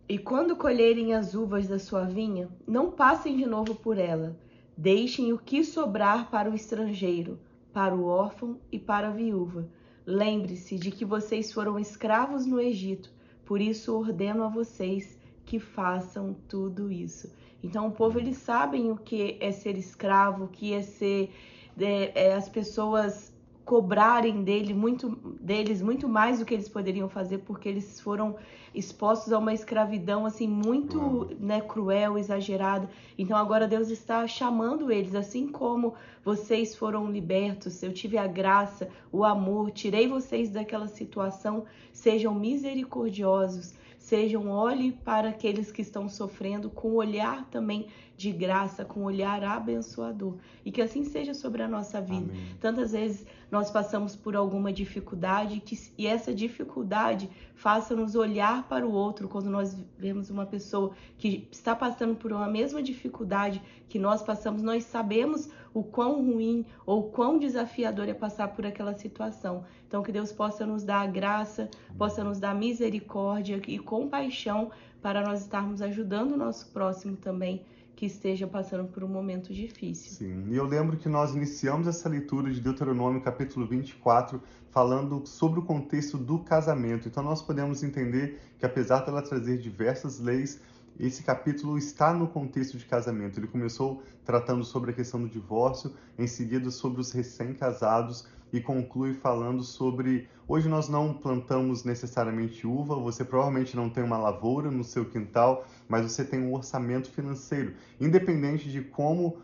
E 0.07 0.17
quando 0.17 0.55
colherem 0.55 1.13
as 1.13 1.33
uvas 1.33 1.67
da 1.67 1.77
sua 1.77 2.05
vinha, 2.05 2.48
não 2.65 2.91
passem 2.91 3.36
de 3.36 3.45
novo 3.45 3.75
por 3.75 3.98
ela. 3.98 4.38
Deixem 4.77 5.33
o 5.33 5.38
que 5.38 5.65
sobrar 5.65 6.31
para 6.31 6.50
o 6.50 6.55
estrangeiro, 6.55 7.38
para 7.74 7.93
o 7.93 8.05
órfão 8.05 8.57
e 8.71 8.79
para 8.79 9.10
a 9.10 9.12
viúva 9.12 9.67
Lembre-se 10.12 10.77
de 10.77 10.91
que 10.91 11.06
vocês 11.06 11.53
foram 11.53 11.80
escravos 11.80 12.46
no 12.46 12.60
Egito, 12.60 13.10
por 13.46 13.62
isso 13.62 13.96
ordeno 13.98 14.44
a 14.44 14.50
vocês 14.50 15.18
que 15.46 15.58
façam 15.58 16.36
tudo 16.50 16.91
isso. 16.91 17.32
Então, 17.63 17.88
o 17.88 17.91
povo 17.91 18.20
eles 18.20 18.36
sabem 18.36 18.91
o 18.91 18.98
que 18.98 19.38
é 19.39 19.53
ser 19.53 19.77
escravo, 19.77 20.44
o 20.44 20.48
que 20.50 20.74
é 20.74 20.82
ser 20.82 21.32
é, 21.80 22.12
é, 22.25 22.34
as 22.34 22.50
pessoas 22.50 23.31
cobrarem 23.72 24.44
dele 24.44 24.74
muito, 24.74 25.18
deles 25.40 25.82
muito 25.82 26.10
mais 26.10 26.40
do 26.40 26.46
que 26.46 26.54
eles 26.54 26.68
poderiam 26.68 27.08
fazer, 27.08 27.38
porque 27.38 27.70
eles 27.70 28.01
foram 28.01 28.36
expostos 28.75 29.32
a 29.32 29.40
uma 29.40 29.54
escravidão 29.54 30.25
assim 30.25 30.46
muito 30.46 31.30
né, 31.40 31.62
cruel, 31.62 32.18
exagerada. 32.18 32.90
Então 33.18 33.38
agora 33.38 33.70
Deus 33.70 33.90
está 33.90 34.28
chamando 34.28 34.92
eles, 34.92 35.16
assim 35.16 35.48
como 35.48 35.94
vocês 36.22 36.75
foram 36.75 37.10
libertos, 37.10 37.82
eu 37.82 37.94
tive 37.94 38.18
a 38.18 38.28
graça, 38.28 38.90
o 39.10 39.24
amor, 39.24 39.72
tirei 39.72 40.06
vocês 40.06 40.50
daquela 40.50 40.90
situação, 40.90 41.63
sejam 41.94 42.36
misericordiosos, 42.36 43.74
sejam 43.98 44.50
olhe 44.50 44.92
para 44.92 45.30
aqueles 45.30 45.72
que 45.72 45.82
estão 45.82 46.10
sofrendo 46.10 46.70
com 46.70 46.92
olhar 46.96 47.46
também 47.50 47.88
de 48.22 48.32
graça, 48.32 48.86
com 48.86 49.04
olhar 49.04 49.44
abençoador. 49.44 50.38
E 50.63 50.72
que 50.72 50.82
assim 50.82 51.04
seja 51.04 51.34
sobre 51.34 51.63
a 51.63 51.68
nossa 51.68 52.00
vida. 52.00 52.32
Amém. 52.32 52.56
Tantas 52.60 52.92
vezes 52.92 53.25
nós 53.50 53.72
passamos 53.72 54.16
por 54.16 54.36
alguma 54.36 54.72
dificuldade 54.72 55.60
que, 55.60 55.78
e 55.98 56.06
essa 56.06 56.34
dificuldade 56.34 57.30
faça-nos 57.56 58.16
olhar 58.16 58.68
para 58.70 58.88
o 58.88 58.92
outro 58.92 59.28
quando 59.28 59.50
nós 59.50 59.75
vemos 59.98 60.30
uma 60.30 60.46
pessoa 60.46 60.92
que 61.18 61.48
está 61.51 61.75
passando 61.75 62.16
por 62.16 62.32
uma 62.32 62.48
mesma 62.48 62.82
dificuldade 62.82 63.62
que 63.90 64.00
nós 64.00 64.22
passamos, 64.22 64.62
nós 64.62 64.86
sabemos 64.86 65.50
o 65.74 65.84
quão 65.84 66.24
ruim 66.24 66.66
ou 66.86 67.10
quão 67.10 67.38
desafiador 67.38 68.08
é 68.08 68.13
passar 68.13 68.50
por 68.50 68.66
aquela 68.66 68.94
situação. 68.94 69.66
Então 69.88 70.04
que 70.04 70.12
Deus 70.12 70.32
possa 70.32 70.66
nos 70.66 70.84
dar 70.84 71.01
a 71.01 71.08
graça, 71.08 71.70
possa 71.98 72.24
nos 72.24 72.40
dar 72.40 72.56
misericórdia 72.56 73.60
e 73.68 73.80
compaixão 73.80 74.72
para 75.01 75.22
nós 75.22 75.42
estarmos 75.42 75.82
ajudando 75.82 76.34
o 76.34 76.38
nosso 76.38 76.72
próximo 76.72 77.18
também 77.18 77.66
que 78.01 78.08
esteja 78.08 78.48
passando 78.48 78.88
por 78.89 79.03
um 79.03 79.08
momento 79.08 79.53
difícil. 79.53 80.13
Sim, 80.13 80.46
e 80.50 80.55
eu 80.55 80.65
lembro 80.65 80.98
que 80.98 81.08
nós 81.08 81.36
iniciamos 81.36 81.86
essa 81.86 82.10
leitura 82.10 82.51
de 82.51 82.60
Deuteronômio 82.60 83.22
capítulo 83.22 83.67
24 83.67 84.41
falando 84.72 85.24
sobre 85.27 85.60
o 85.60 85.62
contexto 85.62 86.17
do 86.17 86.39
casamento. 86.39 87.08
Então 87.08 87.22
nós 87.22 87.43
podemos 87.43 87.84
entender 87.84 88.41
que 88.58 88.65
apesar 88.65 89.05
dela 89.05 89.22
trazer 89.22 89.60
diversas 89.60 90.20
leis, 90.20 90.60
esse 91.00 91.24
capítulo 91.24 91.77
está 91.77 92.13
no 92.13 92.27
contexto 92.27 92.77
de 92.77 92.86
casamento. 92.86 93.39
Ele 93.39 93.48
começou 93.48 94.03
tratando 94.24 94.63
sobre 94.63 94.91
a 94.91 94.93
questão 94.93 95.21
do 95.21 95.29
divórcio, 95.29 95.93
em 96.17 96.27
seguida 96.27 96.69
sobre 96.69 97.01
os 97.01 97.12
recém-casados 97.12 98.27
e 98.53 98.60
conclui 98.60 99.13
falando 99.13 99.63
sobre 99.63 100.27
hoje 100.48 100.67
nós 100.67 100.89
não 100.89 101.13
plantamos 101.13 101.83
necessariamente 101.83 102.67
uva, 102.67 102.95
você 102.95 103.24
provavelmente 103.24 103.75
não 103.75 103.89
tem 103.89 104.03
uma 104.03 104.17
lavoura 104.17 104.69
no 104.69 104.83
seu 104.83 105.05
quintal, 105.05 105.65
mas 105.88 106.03
você 106.03 106.25
tem 106.25 106.41
um 106.41 106.53
orçamento 106.53 107.10
financeiro, 107.10 107.74
independente 108.00 108.69
de 108.69 108.81
como 108.81 109.38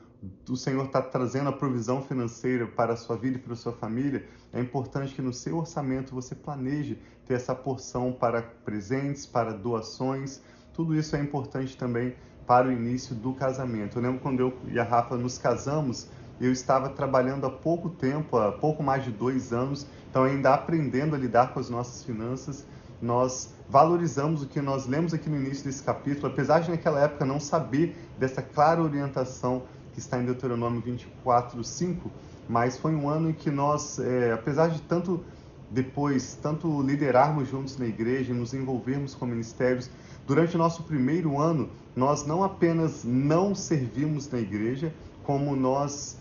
o 0.50 0.56
Senhor 0.56 0.86
está 0.86 1.02
trazendo 1.02 1.50
a 1.50 1.54
provisão 1.54 2.02
financeira 2.02 2.68
para 2.68 2.94
a 2.94 2.98
sua 2.98 3.16
vida 3.16 3.38
e 3.38 3.40
para 3.40 3.54
a 3.54 3.56
sua 3.56 3.72
família, 3.72 4.28
é 4.52 4.60
importante 4.60 5.14
que 5.14 5.22
no 5.22 5.32
seu 5.32 5.58
orçamento 5.58 6.14
você 6.14 6.34
planeje 6.34 7.00
ter 7.26 7.36
essa 7.36 7.54
porção 7.54 8.12
para 8.12 8.42
presentes, 8.42 9.26
para 9.26 9.54
doações. 9.54 10.42
Tudo 10.78 10.96
isso 10.96 11.16
é 11.16 11.20
importante 11.20 11.76
também 11.76 12.14
para 12.46 12.68
o 12.68 12.72
início 12.72 13.16
do 13.16 13.34
casamento. 13.34 13.98
Eu 13.98 14.04
lembro 14.04 14.20
quando 14.20 14.42
eu 14.42 14.54
e 14.68 14.80
a 14.80 14.84
Rafa 14.84 15.18
nos 15.18 15.40
casamos, 15.40 16.08
eu 16.40 16.52
estava 16.52 16.88
trabalhando 16.88 17.48
há 17.48 17.50
pouco 17.50 17.90
tempo, 17.90 18.38
há 18.38 18.52
pouco 18.52 18.84
mais 18.84 19.04
de 19.04 19.10
dois 19.10 19.52
anos, 19.52 19.88
então 20.08 20.24
ainda 20.24 20.54
aprendendo 20.54 21.16
a 21.16 21.18
lidar 21.18 21.52
com 21.52 21.60
as 21.60 21.68
nossas 21.68 22.04
finanças. 22.04 22.64
Nós 23.02 23.56
valorizamos 23.68 24.44
o 24.44 24.48
que 24.48 24.62
nós 24.62 24.86
lemos 24.86 25.16
aqui 25.16 25.28
no 25.32 25.38
início 25.38 25.66
desse 25.66 25.82
capítulo, 25.82 26.28
apesar 26.28 26.60
de 26.60 26.70
naquela 26.70 27.02
época 27.02 27.26
não 27.26 27.40
saber 27.40 27.98
dessa 28.20 28.44
clara 28.44 28.80
orientação 28.80 29.64
que 29.94 30.00
está 30.00 30.20
em 30.20 30.26
Deuteronômio 30.26 30.80
24, 30.80 31.64
5, 31.64 32.12
mas 32.48 32.78
foi 32.78 32.94
um 32.94 33.10
ano 33.10 33.32
em 33.32 33.34
que 33.34 33.50
nós, 33.50 33.98
é, 33.98 34.32
apesar 34.32 34.68
de 34.68 34.80
tanto 34.84 35.26
depois, 35.70 36.38
tanto 36.42 36.82
liderarmos 36.82 37.50
juntos 37.50 37.78
na 37.78 37.86
igreja, 37.86 38.34
nos 38.34 38.54
envolvermos 38.54 39.14
com 39.14 39.26
ministérios, 39.26 39.90
durante 40.28 40.56
o 40.56 40.58
nosso 40.58 40.84
primeiro 40.84 41.40
ano, 41.40 41.70
nós 41.96 42.28
não 42.28 42.44
apenas 42.44 43.06
não 43.06 43.56
servimos 43.56 44.30
na 44.30 44.40
igreja, 44.40 44.94
como 45.24 45.56
nós 45.56 46.18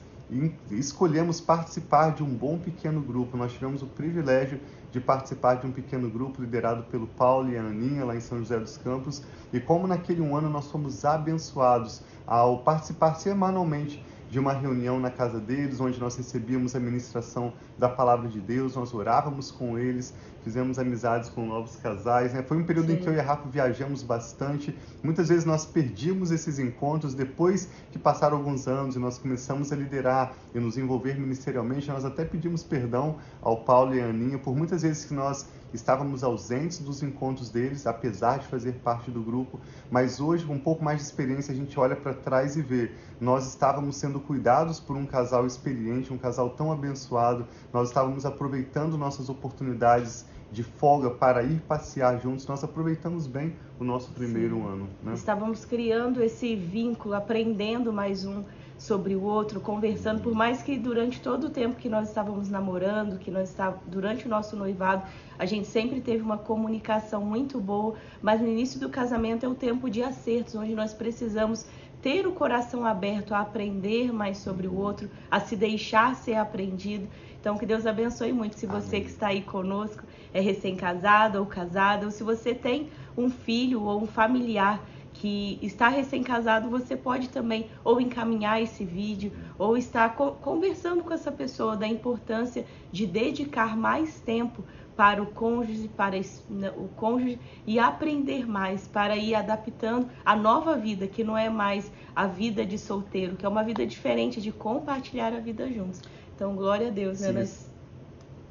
escolhemos 0.71 1.41
participar 1.41 2.15
de 2.15 2.23
um 2.23 2.33
bom 2.33 2.57
pequeno 2.57 3.01
grupo. 3.01 3.37
Nós 3.37 3.53
tivemos 3.53 3.83
o 3.83 3.87
privilégio 3.87 4.61
de 4.93 5.01
participar 5.01 5.57
de 5.57 5.67
um 5.67 5.73
pequeno 5.73 6.09
grupo 6.09 6.41
liderado 6.41 6.85
pelo 6.85 7.09
Paulo 7.09 7.51
e 7.51 7.59
a 7.59 7.61
Aninha 7.61 8.05
lá 8.05 8.17
em 8.17 8.21
São 8.21 8.39
José 8.39 8.59
dos 8.59 8.77
Campos. 8.79 9.23
E 9.53 9.59
como 9.59 9.89
naquele 9.89 10.21
um 10.21 10.37
ano 10.37 10.49
nós 10.49 10.71
fomos 10.71 11.05
abençoados 11.05 12.01
ao 12.25 12.61
participar 12.61 13.15
semanalmente 13.15 14.03
de 14.30 14.38
uma 14.38 14.52
reunião 14.52 14.99
na 14.99 15.11
casa 15.11 15.38
deles, 15.38 15.80
onde 15.80 16.00
nós 16.00 16.16
recebíamos 16.16 16.75
a 16.75 16.80
ministração 16.80 17.52
da 17.78 17.88
palavra 17.88 18.28
de 18.28 18.40
Deus, 18.40 18.75
nós 18.75 18.92
orávamos 18.92 19.50
com 19.50 19.78
eles, 19.78 20.12
fizemos 20.42 20.78
amizades 20.78 21.28
com 21.28 21.47
novos 21.47 21.76
casais. 21.76 22.33
Né? 22.33 22.42
Foi 22.42 22.56
um 22.56 22.64
período 22.64 22.88
Sim. 22.88 22.95
em 22.95 22.97
que 22.97 23.09
eu 23.09 23.14
e 23.14 23.21
a 23.21 23.23
Rafa 23.23 23.49
viajamos 23.49 24.02
bastante. 24.02 24.76
Muitas 25.02 25.28
vezes 25.28 25.45
nós 25.45 25.64
perdíamos 25.64 26.30
esses 26.30 26.59
encontros 26.59 27.14
depois 27.14 27.68
que 27.90 27.99
passaram 27.99 28.37
alguns 28.37 28.66
anos 28.66 28.97
e 28.97 28.99
nós 28.99 29.18
começamos 29.18 29.73
a 29.73 29.76
liderar 29.76 30.33
e 30.54 30.61
nos 30.61 30.76
envolver 30.76 31.18
ministerialmente. 31.18 31.88
Nós 31.88 32.04
até 32.04 32.25
pedimos 32.25 32.62
perdão 32.62 33.16
ao 33.40 33.59
Paulo 33.64 33.95
e 33.95 34.00
à 34.00 34.06
Aninha 34.06 34.38
por 34.38 34.56
muitas 34.56 34.83
vezes 34.83 35.04
que 35.04 35.14
nós 35.14 35.49
estávamos 35.73 36.25
ausentes 36.25 36.79
dos 36.79 37.03
encontros 37.03 37.51
deles, 37.51 37.87
apesar 37.87 38.39
de 38.39 38.47
fazer 38.47 38.75
parte 38.85 39.11
do 39.11 39.23
grupo, 39.23 39.61
mas 39.91 40.21
hoje, 40.21 40.45
com 40.45 40.55
um 40.55 40.61
pouco 40.61 40.85
mais 40.85 40.99
de 40.99 41.05
experiência, 41.05 41.53
a 41.53 41.57
gente 41.57 41.79
olha 41.79 41.97
para 41.97 42.15
trás 42.15 42.57
e 42.57 42.63
vê, 42.63 42.93
nós 43.21 43.47
estávamos 43.49 43.97
sendo 43.97 44.21
cuidados 44.21 44.81
por 44.81 44.97
um 44.97 45.07
casal 45.07 45.47
experiente, 45.47 46.13
um 46.13 46.19
casal 46.19 46.51
tão 46.51 46.73
abençoado, 46.73 47.47
nós 47.73 47.89
estávamos 47.89 48.25
aproveitando 48.25 48.97
nossas 48.97 49.29
oportunidades 49.29 50.27
de 50.51 50.63
folga 50.63 51.11
para 51.11 51.43
ir 51.43 51.61
passear 51.63 52.21
juntos, 52.21 52.47
nós 52.47 52.63
aproveitamos 52.63 53.27
bem 53.27 53.55
o 53.79 53.85
nosso 53.85 54.11
primeiro 54.13 54.57
Sim. 54.57 54.67
ano. 54.67 54.89
Né? 55.03 55.15
Estávamos 55.15 55.65
criando 55.65 56.23
esse 56.23 56.55
vínculo, 56.55 57.15
aprendendo 57.15 57.93
mais 57.93 58.25
um 58.25 58.45
sobre 58.78 59.14
o 59.16 59.23
outro, 59.23 59.61
conversando, 59.61 60.23
por 60.23 60.35
mais 60.35 60.62
que 60.62 60.78
durante 60.78 61.21
todo 61.21 61.45
o 61.45 61.50
tempo 61.50 61.76
que 61.76 61.88
nós 61.88 62.09
estávamos 62.09 62.49
namorando, 62.50 63.18
que 63.18 63.30
nós 63.30 63.49
estávamos, 63.49 63.83
durante 63.87 64.26
o 64.26 64.28
nosso 64.28 64.54
noivado, 64.54 65.02
a 65.38 65.47
gente 65.47 65.66
sempre 65.66 66.00
teve 66.00 66.23
uma 66.23 66.38
comunicação 66.38 67.25
muito 67.25 67.59
boa, 67.59 67.95
mas 68.21 68.40
no 68.40 68.47
início 68.47 68.78
do 68.78 68.88
casamento 68.88 69.47
é 69.47 69.49
o 69.49 69.54
tempo 69.54 69.88
de 69.88 70.02
acertos, 70.02 70.54
onde 70.54 70.75
nós 70.75 70.92
precisamos 70.92 71.66
ter 72.02 72.26
o 72.26 72.33
coração 72.33 72.85
aberto 72.85 73.35
a 73.35 73.40
aprender 73.40 74.12
mais 74.12 74.38
sobre 74.38 74.66
o 74.66 74.76
outro, 74.76 75.11
a 75.30 75.40
se 75.40 75.56
deixar 75.56 76.14
ser 76.14 76.35
aprendido. 76.35 77.09
Então, 77.40 77.56
que 77.56 77.66
Deus 77.66 77.87
abençoe 77.87 78.33
muito. 78.33 78.59
Se 78.59 78.66
você 78.66 78.97
Amém. 78.97 79.04
que 79.04 79.11
está 79.11 79.28
aí 79.28 79.42
conosco 79.42 80.02
é 80.35 80.40
recém-casado 80.40 81.38
ou 81.38 81.47
casada, 81.47 82.04
ou 82.04 82.11
se 82.11 82.23
você 82.23 82.54
tem 82.54 82.90
um 83.16 83.30
filho 83.30 83.83
ou 83.83 84.02
um 84.02 84.06
familiar 84.06 84.80
que 85.21 85.59
está 85.63 85.89
recém-casado, 85.89 86.69
você 86.69 86.97
pode 86.97 87.29
também 87.29 87.67
ou 87.83 88.01
encaminhar 88.01 88.63
esse 88.63 88.85
vídeo 88.85 89.33
ou 89.59 89.77
estar 89.77 90.15
co 90.15 90.33
conversando 90.33 91.03
com 91.03 91.13
essa 91.13 91.33
pessoa 91.33 91.77
da 91.77 91.87
importância 91.87 92.67
de 92.93 93.07
dedicar 93.07 93.77
mais 93.77 94.21
tempo 94.21 94.63
para 94.97 95.23
o 95.23 95.27
cônjuge, 95.27 95.89
para 95.89 96.17
né, 96.49 96.73
o 96.77 96.89
cônjuge 96.97 97.39
e 97.67 97.79
aprender 97.79 98.47
mais 98.47 98.89
para 98.89 99.17
ir 99.17 99.35
adaptando 99.35 100.09
a 100.25 100.35
nova 100.35 100.75
vida, 100.77 101.07
que 101.07 101.23
não 101.23 101.37
é 101.37 101.51
mais 101.51 101.91
a 102.15 102.27
vida 102.27 102.65
de 102.65 102.79
solteiro, 102.79 103.37
que 103.37 103.45
é 103.45 103.49
uma 103.49 103.63
vida 103.63 103.87
diferente 103.87 104.41
de 104.41 104.51
compartilhar 104.51 105.35
a 105.35 105.41
vida 105.41 105.71
juntos. 105.71 106.01
Então, 106.35 106.55
glória 106.55 106.89
a 106.89 106.91
Deus, 106.91 107.21
né? 107.21 107.33
Nós 107.33 107.66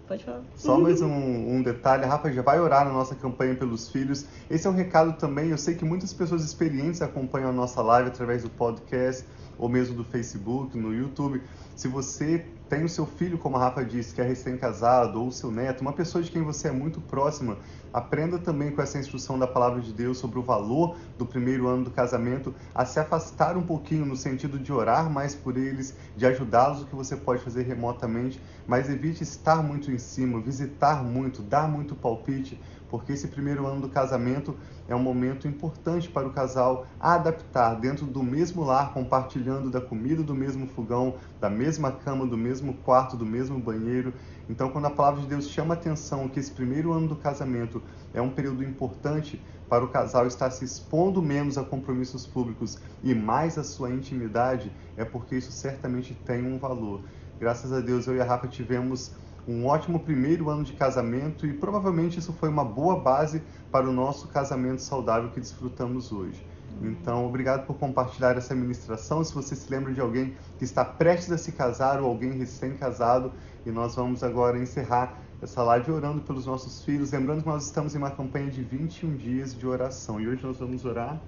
Pode 0.08 0.24
falar. 0.24 0.42
Só 0.56 0.80
mais 0.80 1.02
um, 1.02 1.10
um, 1.10 1.64
detalhe, 1.64 2.06
Rafa 2.06 2.32
já 2.32 2.44
vai 2.44 2.60
orar 2.60 2.86
na 2.86 2.92
nossa 2.92 3.16
campanha 3.16 3.56
pelos 3.56 3.90
filhos. 3.90 4.26
Esse 4.50 4.68
é 4.68 4.70
um 4.70 4.74
recado 4.74 5.14
também, 5.14 5.50
eu 5.50 5.58
sei 5.58 5.74
que 5.74 5.84
muitas 5.84 6.14
pessoas 6.14 6.44
experientes 6.44 7.02
acompanham 7.02 7.50
a 7.50 7.54
nossa 7.54 7.82
live 7.82 8.10
através 8.10 8.44
do 8.44 8.50
podcast 8.50 9.26
ou 9.58 9.70
mesmo 9.70 9.96
do 9.96 10.04
Facebook, 10.04 10.78
no 10.78 10.94
YouTube. 10.94 11.42
Se 11.76 11.88
você 11.88 12.46
tem 12.70 12.84
o 12.84 12.90
seu 12.90 13.06
filho, 13.06 13.38
como 13.38 13.58
a 13.58 13.60
Rafa 13.60 13.84
disse, 13.84 14.14
que 14.14 14.22
é 14.22 14.24
recém-casado, 14.24 15.20
ou 15.20 15.28
o 15.28 15.32
seu 15.32 15.52
neto, 15.52 15.82
uma 15.82 15.94
pessoa 15.94 16.24
de 16.24 16.32
quem 16.32 16.42
você 16.42 16.70
é 16.70 16.72
muito 16.72 17.00
próxima, 17.00 17.58
aprenda 17.94 18.40
também 18.40 18.72
com 18.72 18.82
essa 18.82 18.98
instrução 18.98 19.38
da 19.38 19.46
palavra 19.46 19.82
de 19.82 19.94
Deus 19.94 20.18
sobre 20.18 20.40
o 20.40 20.42
valor 20.42 20.96
do 21.18 21.26
primeiro 21.26 21.68
ano 21.68 21.84
do 21.84 21.92
casamento, 21.92 22.54
a 22.74 22.86
se 22.86 23.00
afastar 23.00 23.56
um 23.56 23.64
pouquinho 23.64 24.06
no 24.06 24.16
sentido 24.16 24.58
de 24.58 24.72
orar 24.74 25.10
mais 25.10 25.36
por 25.36 25.58
eles, 25.58 25.96
de 26.16 26.26
ajudá-los 26.26 26.82
o 26.82 26.86
que 26.86 26.96
você 26.96 27.16
pode 27.16 27.42
fazer 27.44 27.64
remotamente, 27.64 28.42
mas 28.68 28.90
evite 28.90 29.24
estar 29.24 29.62
muito 29.62 29.92
em 29.92 29.98
cima, 29.98 30.42
visitar 30.42 31.04
muito, 31.04 31.42
dar 31.42 31.68
muito 31.68 31.96
palpite, 31.96 32.60
porque 32.90 33.14
esse 33.14 33.28
primeiro 33.28 33.66
ano 33.66 33.82
do 33.82 33.90
casamento 33.90 34.58
é 34.88 34.96
um 34.96 35.00
momento 35.00 35.48
importante 35.48 36.10
para 36.10 36.28
o 36.28 36.32
casal 36.32 36.88
adaptar 37.00 37.76
dentro 37.76 38.06
do 38.06 38.24
mesmo 38.24 38.64
lar, 38.64 38.94
compartilhando 38.94 39.70
da 39.70 39.82
comida 39.82 40.24
do 40.24 40.36
mesmo 40.36 40.68
fogão, 40.68 41.16
da 41.40 41.50
mesma 41.50 41.92
cama, 41.92 42.26
do 42.26 42.38
mesmo 42.38 42.76
quarto, 42.76 43.18
do 43.18 43.26
mesmo 43.26 43.60
banheiro. 43.60 44.14
Então, 44.48 44.70
quando 44.70 44.86
a 44.86 44.92
palavra 44.92 45.22
de 45.22 45.28
Deus 45.28 45.50
chama 45.50 45.74
atenção 45.74 46.30
que 46.30 46.40
esse 46.40 46.52
primeiro 46.52 46.94
ano 46.94 47.08
do 47.08 47.16
casamento 47.16 47.84
é 48.14 48.22
um 48.22 48.30
período 48.30 48.64
importante 48.64 49.44
para 49.68 49.84
o 49.84 49.90
casal 49.90 50.28
estar 50.28 50.52
se 50.52 50.64
expondo 50.64 51.22
menos 51.22 51.58
a 51.58 51.64
compromissos 51.64 52.28
públicos 52.28 52.78
e 53.02 53.16
mais 53.16 53.58
à 53.58 53.64
sua 53.64 53.90
intimidade, 53.90 54.72
é 54.96 55.04
porque 55.04 55.36
isso 55.36 55.52
certamente 55.52 56.14
tem 56.14 56.46
um 56.46 56.60
valor. 56.60 57.04
Graças 57.40 57.74
a 57.74 57.80
Deus, 57.80 58.08
eu 58.08 58.16
e 58.16 58.22
a 58.22 58.26
Rafa 58.26 58.48
tivemos 58.48 59.12
um 59.48 59.66
ótimo 59.68 60.00
primeiro 60.00 60.50
ano 60.50 60.64
de 60.64 60.74
casamento 60.74 61.46
e 61.46 61.54
provavelmente 61.54 62.20
isso 62.20 62.34
foi 62.34 62.50
uma 62.50 62.66
boa 62.66 63.00
base 63.00 63.44
para 63.72 63.88
o 63.88 63.92
nosso 63.94 64.28
casamento 64.30 64.82
saudável 64.82 65.30
que 65.30 65.40
desfrutamos 65.40 66.12
hoje. 66.12 66.46
Então, 66.82 67.26
obrigado 67.26 67.66
por 67.66 67.78
compartilhar 67.78 68.36
essa 68.38 68.54
ministração. 68.54 69.24
Se 69.24 69.34
você 69.34 69.56
se 69.56 69.70
lembra 69.70 69.94
de 69.94 70.02
alguém 70.02 70.36
que 70.58 70.66
está 70.66 70.84
prestes 70.84 71.32
a 71.32 71.38
se 71.38 71.52
casar 71.52 72.02
ou 72.02 72.08
alguém 72.08 72.32
recém-casado, 72.34 73.32
e 73.66 73.72
nós 73.72 73.96
vamos 73.96 74.24
agora 74.24 74.58
encerrar 74.58 75.18
essa 75.42 75.64
live 75.64 75.92
orando 75.92 76.22
pelos 76.22 76.46
nossos 76.46 76.84
filhos. 76.84 77.12
Lembrando 77.12 77.42
que 77.42 77.48
nós 77.48 77.66
estamos 77.66 77.96
em 77.96 77.98
uma 77.98 78.12
campanha 78.12 78.50
de 78.50 78.62
21 78.62 79.16
dias 79.16 79.56
de 79.56 79.66
oração 79.66 80.20
e 80.20 80.28
hoje 80.28 80.44
nós 80.46 80.58
vamos 80.58 80.86
orar 80.86 81.22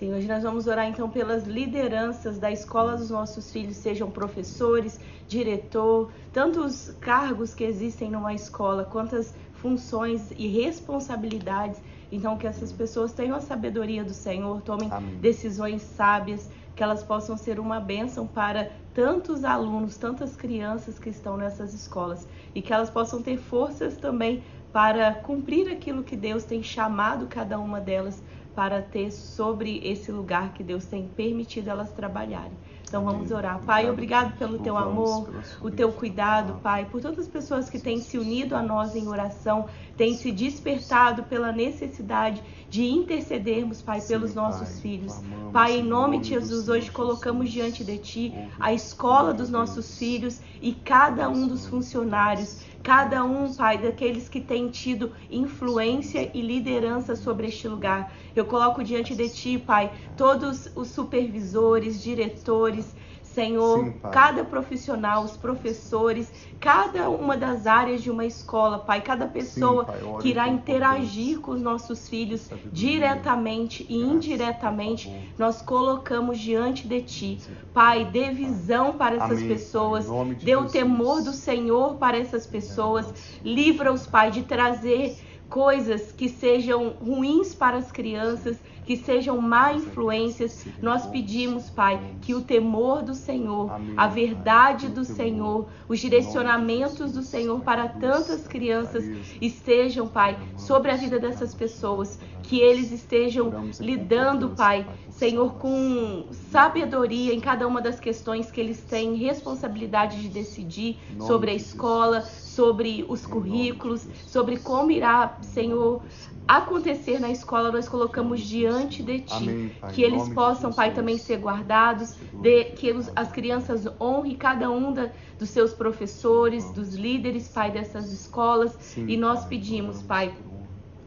Sim, 0.00 0.14
hoje 0.14 0.26
nós 0.26 0.42
vamos 0.42 0.66
orar 0.66 0.88
então 0.88 1.10
pelas 1.10 1.44
lideranças 1.44 2.38
da 2.38 2.50
escola 2.50 2.96
dos 2.96 3.10
nossos 3.10 3.52
filhos, 3.52 3.76
sejam 3.76 4.10
professores, 4.10 4.98
diretor, 5.28 6.10
tantos 6.32 6.88
cargos 7.02 7.54
que 7.54 7.64
existem 7.64 8.10
numa 8.10 8.32
escola, 8.32 8.82
quantas 8.82 9.34
funções 9.52 10.30
e 10.38 10.48
responsabilidades. 10.48 11.82
Então, 12.10 12.38
que 12.38 12.46
essas 12.46 12.72
pessoas 12.72 13.12
tenham 13.12 13.36
a 13.36 13.40
sabedoria 13.42 14.02
do 14.02 14.14
Senhor, 14.14 14.62
tomem 14.62 14.90
Amém. 14.90 15.16
decisões 15.16 15.82
sábias, 15.82 16.48
que 16.74 16.82
elas 16.82 17.02
possam 17.02 17.36
ser 17.36 17.60
uma 17.60 17.78
bênção 17.78 18.26
para 18.26 18.70
tantos 18.94 19.44
alunos, 19.44 19.98
tantas 19.98 20.34
crianças 20.34 20.98
que 20.98 21.10
estão 21.10 21.36
nessas 21.36 21.74
escolas 21.74 22.26
e 22.54 22.62
que 22.62 22.72
elas 22.72 22.88
possam 22.88 23.20
ter 23.20 23.36
forças 23.36 23.98
também 23.98 24.42
para 24.72 25.12
cumprir 25.14 25.68
aquilo 25.70 26.02
que 26.02 26.16
Deus 26.16 26.44
tem 26.44 26.62
chamado 26.62 27.26
cada 27.26 27.58
uma 27.58 27.80
delas 27.80 28.22
para 28.54 28.82
ter 28.82 29.10
sobre 29.10 29.80
esse 29.84 30.10
lugar 30.10 30.52
que 30.52 30.62
Deus 30.62 30.86
tem 30.86 31.06
permitido 31.08 31.68
elas 31.68 31.92
trabalharem. 31.92 32.52
Então 32.90 33.04
vamos 33.04 33.30
orar. 33.30 33.60
Pai, 33.60 33.88
obrigado 33.88 34.36
pelo 34.36 34.58
teu 34.58 34.76
amor, 34.76 35.30
o 35.62 35.70
teu 35.70 35.92
cuidado, 35.92 36.60
Pai, 36.60 36.86
por 36.86 37.00
tantas 37.00 37.28
pessoas 37.28 37.70
que 37.70 37.78
têm 37.78 38.00
se 38.00 38.18
unido 38.18 38.56
a 38.56 38.62
nós 38.62 38.96
em 38.96 39.06
oração, 39.06 39.68
têm 39.96 40.14
se 40.14 40.32
despertado 40.32 41.22
pela 41.22 41.52
necessidade 41.52 42.42
de 42.70 42.84
intercedermos, 42.84 43.82
Pai, 43.82 44.00
pelos 44.00 44.34
nossos 44.34 44.80
filhos. 44.80 45.20
Pai, 45.52 45.80
em 45.80 45.82
nome 45.82 46.20
de 46.20 46.28
Jesus, 46.28 46.68
hoje 46.68 46.90
colocamos 46.90 47.50
diante 47.50 47.84
de 47.84 47.98
Ti 47.98 48.32
a 48.60 48.72
escola 48.72 49.34
dos 49.34 49.50
nossos 49.50 49.98
filhos 49.98 50.40
e 50.62 50.72
cada 50.72 51.28
um 51.28 51.48
dos 51.48 51.66
funcionários 51.66 52.60
cada 52.82 53.22
um, 53.24 53.52
Pai, 53.54 53.78
daqueles 53.78 54.28
que 54.28 54.40
têm 54.40 54.68
tido 54.68 55.12
influência 55.30 56.30
e 56.32 56.40
liderança 56.40 57.14
sobre 57.14 57.48
este 57.48 57.68
lugar. 57.68 58.12
Eu 58.34 58.46
coloco 58.46 58.82
diante 58.82 59.14
de 59.14 59.28
Ti, 59.28 59.58
Pai, 59.58 59.92
todos 60.16 60.70
os 60.74 60.88
supervisores, 60.88 62.02
diretores, 62.02 62.94
Senhor, 63.34 63.84
Sim, 63.84 63.98
cada 64.10 64.44
profissional, 64.44 65.22
os 65.22 65.36
professores, 65.36 66.32
cada 66.58 67.08
uma 67.08 67.36
das 67.36 67.66
áreas 67.66 68.02
de 68.02 68.10
uma 68.10 68.24
escola, 68.24 68.80
Pai, 68.80 69.00
cada 69.00 69.26
pessoa 69.26 69.84
Sim, 69.84 69.92
pai, 69.92 70.18
que 70.20 70.28
irá 70.28 70.48
interagir 70.48 71.40
com 71.40 71.52
os 71.52 71.62
nossos 71.62 72.08
filhos 72.08 72.50
diretamente 72.72 73.86
e 73.88 73.94
indiretamente, 73.96 75.32
nós 75.38 75.62
colocamos 75.62 76.38
diante 76.38 76.88
de 76.88 77.02
Ti. 77.02 77.40
Pai, 77.72 78.04
dê 78.04 78.30
visão 78.32 78.94
para 78.94 79.16
essas 79.16 79.38
Amém, 79.38 79.48
pessoas, 79.48 80.06
dê 80.42 80.56
o 80.56 80.66
temor 80.66 81.22
do 81.22 81.32
Senhor 81.32 81.98
para 81.98 82.18
essas 82.18 82.46
pessoas, 82.46 83.14
livra-os, 83.44 84.06
Pai, 84.06 84.30
de 84.32 84.42
trazer 84.42 85.16
coisas 85.48 86.12
que 86.12 86.28
sejam 86.28 86.90
ruins 87.00 87.54
para 87.54 87.76
as 87.76 87.90
crianças, 87.90 88.56
que 88.90 88.96
sejam 88.96 89.40
má 89.40 89.72
influências. 89.72 90.66
Nós 90.82 91.06
pedimos, 91.06 91.70
Pai, 91.70 92.00
que 92.20 92.34
o 92.34 92.40
temor 92.40 93.04
do 93.04 93.14
Senhor, 93.14 93.70
a 93.96 94.08
verdade 94.08 94.88
do 94.88 95.04
Senhor, 95.04 95.68
os 95.88 96.00
direcionamentos 96.00 97.12
do 97.12 97.22
Senhor 97.22 97.60
para 97.60 97.86
tantas 97.86 98.48
crianças 98.48 99.04
estejam, 99.40 100.08
Pai, 100.08 100.36
sobre 100.56 100.90
a 100.90 100.96
vida 100.96 101.20
dessas 101.20 101.54
pessoas, 101.54 102.18
que 102.42 102.58
eles 102.58 102.90
estejam 102.90 103.70
lidando, 103.78 104.48
Pai, 104.56 104.84
Senhor, 105.08 105.54
com 105.54 106.26
sabedoria 106.32 107.32
em 107.32 107.38
cada 107.38 107.68
uma 107.68 107.80
das 107.80 108.00
questões 108.00 108.50
que 108.50 108.60
eles 108.60 108.82
têm 108.82 109.14
responsabilidade 109.14 110.20
de 110.20 110.28
decidir 110.28 110.98
sobre 111.20 111.52
a 111.52 111.54
escola, 111.54 112.22
sobre 112.22 113.04
os 113.08 113.24
currículos, 113.24 114.08
sobre 114.26 114.56
como 114.56 114.90
irá, 114.90 115.38
Senhor, 115.42 116.02
acontecer 116.50 117.20
na 117.20 117.30
escola, 117.30 117.70
nós 117.70 117.88
colocamos 117.88 118.40
diante 118.40 118.79
de 118.88 119.20
Ti. 119.20 119.32
Amém, 119.34 119.70
que 119.88 120.02
eles 120.02 120.28
possam, 120.28 120.72
Pai, 120.72 120.92
também 120.92 121.18
ser 121.18 121.38
guardados, 121.38 122.16
de, 122.40 122.64
que 122.72 122.92
os, 122.92 123.10
as 123.14 123.30
crianças 123.30 123.86
honrem 124.00 124.36
cada 124.36 124.70
um 124.70 124.92
da, 124.92 125.10
dos 125.38 125.50
seus 125.50 125.72
professores, 125.72 126.70
dos 126.72 126.94
líderes, 126.94 127.48
Pai, 127.48 127.70
dessas 127.70 128.12
escolas. 128.12 128.76
Sim, 128.80 129.06
e 129.08 129.16
nós 129.16 129.44
pedimos, 129.44 130.02
Pai, 130.02 130.34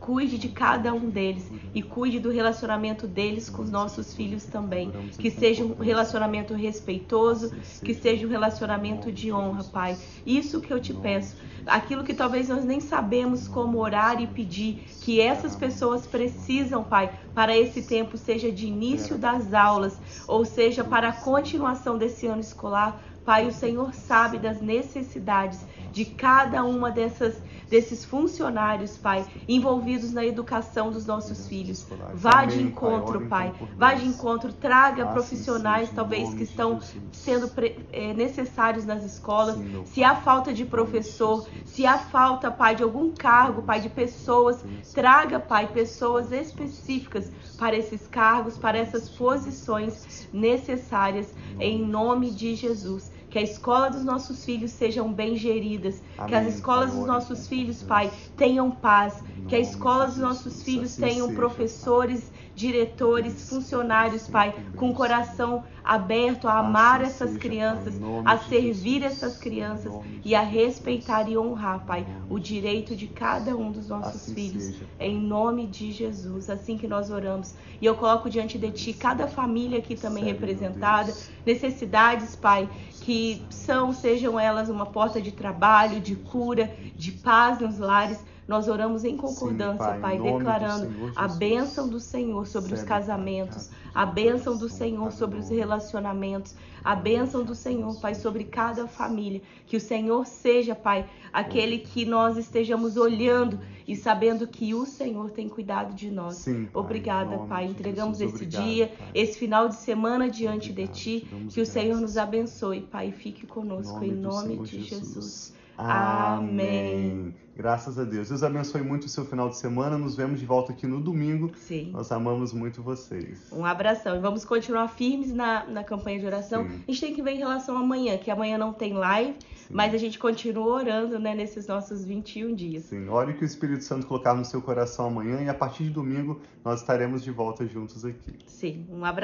cuide 0.03 0.37
de 0.37 0.49
cada 0.49 0.93
um 0.93 1.09
deles 1.09 1.49
e 1.73 1.81
cuide 1.81 2.19
do 2.19 2.29
relacionamento 2.29 3.07
deles 3.07 3.49
com 3.49 3.61
os 3.61 3.71
nossos 3.71 4.13
filhos 4.13 4.43
também. 4.43 4.91
Que 5.17 5.31
seja 5.31 5.63
um 5.63 5.75
relacionamento 5.75 6.53
respeitoso, 6.53 7.55
que 7.81 7.93
seja 7.93 8.27
um 8.27 8.29
relacionamento 8.29 9.09
de 9.13 9.31
honra, 9.31 9.63
Pai. 9.63 9.97
Isso 10.25 10.59
que 10.59 10.73
eu 10.73 10.79
te 10.81 10.93
peço. 10.93 11.37
Aquilo 11.65 12.03
que 12.03 12.13
talvez 12.13 12.49
nós 12.49 12.65
nem 12.65 12.81
sabemos 12.81 13.47
como 13.47 13.79
orar 13.79 14.21
e 14.21 14.27
pedir, 14.27 14.83
que 14.99 15.21
essas 15.21 15.55
pessoas 15.55 16.05
precisam, 16.05 16.83
Pai, 16.83 17.09
para 17.33 17.57
esse 17.57 17.83
tempo, 17.83 18.17
seja 18.17 18.51
de 18.51 18.67
início 18.67 19.17
das 19.17 19.53
aulas, 19.53 19.97
ou 20.27 20.43
seja, 20.43 20.83
para 20.83 21.09
a 21.09 21.13
continuação 21.13 21.97
desse 21.97 22.27
ano 22.27 22.41
escolar. 22.41 23.01
Pai, 23.23 23.47
o 23.47 23.53
Senhor 23.53 23.93
sabe 23.93 24.37
das 24.37 24.61
necessidades 24.61 25.65
de 25.93 26.05
cada 26.05 26.63
uma 26.63 26.91
dessas 26.91 27.41
desses 27.73 28.05
funcionários, 28.05 28.97
Pai, 28.97 29.25
envolvidos 29.47 30.13
na 30.13 30.23
educação 30.23 30.91
dos 30.91 31.07
nossos 31.07 31.47
filhos. 31.47 31.87
Vá 32.13 32.45
de 32.45 32.61
encontro, 32.61 33.27
Pai. 33.27 33.51
Vá 33.75 33.95
de 33.95 34.05
encontro, 34.05 34.53
traga 34.53 35.07
profissionais, 35.07 35.89
talvez, 35.89 36.31
que 36.35 36.43
estão 36.43 36.79
sendo 37.11 37.49
é, 37.91 38.13
necessários 38.13 38.85
nas 38.85 39.03
escolas. 39.03 39.57
Se 39.85 40.03
há 40.03 40.15
falta 40.15 40.53
de 40.53 40.65
professor, 40.65 41.47
se 41.65 41.83
há 41.83 41.97
falta, 41.97 42.51
Pai, 42.51 42.75
de 42.75 42.83
algum 42.83 43.11
cargo, 43.11 43.63
Pai, 43.63 43.81
de 43.81 43.89
pessoas, 43.89 44.63
traga, 44.93 45.39
Pai, 45.39 45.67
pessoas 45.67 46.31
específicas 46.31 47.31
para 47.57 47.75
esses 47.75 48.05
cargos, 48.05 48.55
para 48.55 48.77
essas 48.77 49.09
posições 49.09 50.29
necessárias, 50.31 51.33
em 51.59 51.83
nome 51.83 52.29
de 52.29 52.53
Jesus 52.53 53.12
que 53.33 53.39
a 53.39 53.41
escola 53.41 53.89
dos 53.89 54.05
nossos 54.05 54.45
filhos 54.45 54.69
sejam 54.73 55.11
bem 55.11 55.35
geridas, 55.35 56.03
Amém. 56.19 56.29
que 56.29 56.35
as 56.35 56.53
escolas 56.53 56.93
dos 56.93 57.07
nossos 57.07 57.47
filhos, 57.47 57.81
Pai, 57.81 58.11
tenham 58.37 58.69
paz, 58.69 59.23
que 59.47 59.55
a 59.55 59.59
escola 59.59 60.05
dos 60.05 60.17
nossos 60.17 60.61
filhos 60.61 60.91
assim 60.91 61.01
tenham 61.01 61.33
professores 61.33 62.31
diretores, 62.55 63.49
funcionários, 63.49 64.27
Pai, 64.27 64.53
com 64.75 64.89
o 64.89 64.93
coração 64.93 65.63
aberto 65.83 66.47
a 66.47 66.59
amar 66.59 67.01
essas 67.01 67.35
crianças, 67.37 67.95
a 68.23 68.37
servir 68.37 69.03
essas 69.03 69.37
crianças 69.37 69.91
e 70.23 70.33
a 70.33 70.41
respeitar 70.41 71.29
e 71.29 71.37
honrar, 71.37 71.85
Pai, 71.85 72.05
o 72.29 72.39
direito 72.39 72.95
de 72.95 73.07
cada 73.07 73.55
um 73.55 73.71
dos 73.71 73.89
nossos 73.89 74.21
assim 74.21 74.33
filhos. 74.33 74.75
Em 74.99 75.19
nome 75.19 75.67
de 75.67 75.91
Jesus, 75.91 76.49
assim 76.49 76.77
que 76.77 76.87
nós 76.87 77.09
oramos. 77.09 77.53
E 77.81 77.85
eu 77.85 77.95
coloco 77.95 78.29
diante 78.29 78.57
de 78.57 78.71
Ti 78.71 78.93
cada 78.93 79.27
família 79.27 79.79
aqui 79.79 79.95
também 79.95 80.23
representada, 80.23 81.13
necessidades, 81.45 82.35
Pai, 82.35 82.69
que 83.01 83.41
são, 83.49 83.91
sejam 83.91 84.39
elas 84.39 84.69
uma 84.69 84.85
porta 84.85 85.21
de 85.21 85.31
trabalho, 85.31 85.99
de 85.99 86.15
cura, 86.15 86.73
de 86.95 87.11
paz 87.11 87.59
nos 87.59 87.77
lares 87.77 88.19
nós 88.47 88.67
oramos 88.67 89.03
em 89.03 89.15
concordância, 89.15 89.95
Sim, 89.95 90.01
Pai, 90.01 90.17
Pai 90.17 90.19
declarando 90.19 91.13
a 91.15 91.27
bênção 91.27 91.87
do 91.87 91.99
Senhor 91.99 92.45
sobre 92.45 92.73
os 92.73 92.83
casamentos, 92.83 93.69
a 93.93 94.05
bênção 94.05 94.57
do 94.57 94.67
Senhor 94.67 95.11
sobre 95.11 95.39
os 95.39 95.49
relacionamentos, 95.49 96.55
a 96.83 96.95
bênção 96.95 97.43
do 97.43 97.55
Senhor, 97.55 97.99
Pai, 98.01 98.15
sobre 98.15 98.43
cada 98.43 98.87
família. 98.87 99.41
Que 99.65 99.77
o 99.77 99.81
Senhor 99.81 100.25
seja, 100.25 100.75
Pai, 100.75 101.09
aquele 101.31 101.79
que 101.79 102.05
nós 102.05 102.37
estejamos 102.37 102.97
olhando 102.97 103.59
e 103.87 103.95
sabendo 103.95 104.47
que 104.47 104.73
o 104.73 104.85
Senhor 104.85 105.31
tem 105.31 105.47
cuidado 105.47 105.93
de 105.93 106.11
nós. 106.11 106.35
Sim, 106.35 106.65
pai, 106.65 106.81
Obrigada, 106.81 107.37
Pai. 107.39 107.65
Entregamos 107.65 108.17
Jesus, 108.17 108.35
esse 108.35 108.45
obrigado, 108.45 108.65
dia, 108.65 108.87
pai. 108.87 109.11
esse 109.13 109.37
final 109.37 109.69
de 109.69 109.75
semana 109.75 110.29
diante 110.29 110.71
obrigado, 110.71 110.93
de 110.93 111.01
Ti. 111.01 111.27
Que 111.49 111.61
o 111.61 111.65
Senhor 111.65 111.99
nos 111.99 112.17
abençoe, 112.17 112.81
Pai. 112.81 113.11
Fique 113.11 113.45
conosco 113.45 114.03
em 114.03 114.11
nome, 114.11 114.53
em 114.53 114.57
nome 114.57 114.67
de 114.67 114.81
Jesus. 114.81 115.13
Jesus. 115.13 115.62
Amém. 115.77 117.33
Graças 117.55 117.99
a 117.99 118.03
Deus. 118.03 118.29
Deus 118.29 118.41
abençoe 118.41 118.81
muito 118.81 119.05
o 119.05 119.09
seu 119.09 119.25
final 119.25 119.47
de 119.47 119.57
semana. 119.57 119.95
Nos 119.95 120.15
vemos 120.15 120.39
de 120.39 120.45
volta 120.45 120.71
aqui 120.71 120.87
no 120.87 120.99
domingo. 120.99 121.51
Sim. 121.55 121.91
Nós 121.91 122.11
amamos 122.11 122.51
muito 122.51 122.81
vocês. 122.81 123.51
Um 123.51 123.63
abração. 123.63 124.15
E 124.15 124.19
vamos 124.19 124.43
continuar 124.43 124.87
firmes 124.87 125.31
na, 125.31 125.63
na 125.65 125.83
campanha 125.83 126.19
de 126.19 126.25
oração. 126.25 126.63
Sim. 126.63 126.83
A 126.87 126.91
gente 126.91 127.01
tem 127.01 127.13
que 127.13 127.21
ver 127.21 127.33
em 127.33 127.37
relação 127.37 127.77
a 127.77 127.81
amanhã, 127.81 128.17
que 128.17 128.31
amanhã 128.31 128.57
não 128.57 128.73
tem 128.73 128.93
live, 128.93 129.35
Sim. 129.55 129.73
mas 129.73 129.93
a 129.93 129.97
gente 129.97 130.17
continua 130.17 130.65
orando 130.65 131.19
né, 131.19 131.35
nesses 131.35 131.67
nossos 131.67 132.03
21 132.03 132.55
dias. 132.55 132.85
Sim. 132.85 133.07
Ore 133.07 133.33
que 133.33 133.43
o 133.43 133.45
Espírito 133.45 133.83
Santo 133.83 134.07
colocar 134.07 134.33
no 134.33 134.43
seu 134.43 134.61
coração 134.61 135.05
amanhã 135.05 135.43
e 135.43 135.49
a 135.49 135.53
partir 135.53 135.83
de 135.83 135.91
domingo 135.91 136.41
nós 136.65 136.79
estaremos 136.79 137.23
de 137.23 137.29
volta 137.29 137.67
juntos 137.67 138.03
aqui. 138.03 138.33
Sim. 138.47 138.87
Um 138.89 139.05
abraço. 139.05 139.21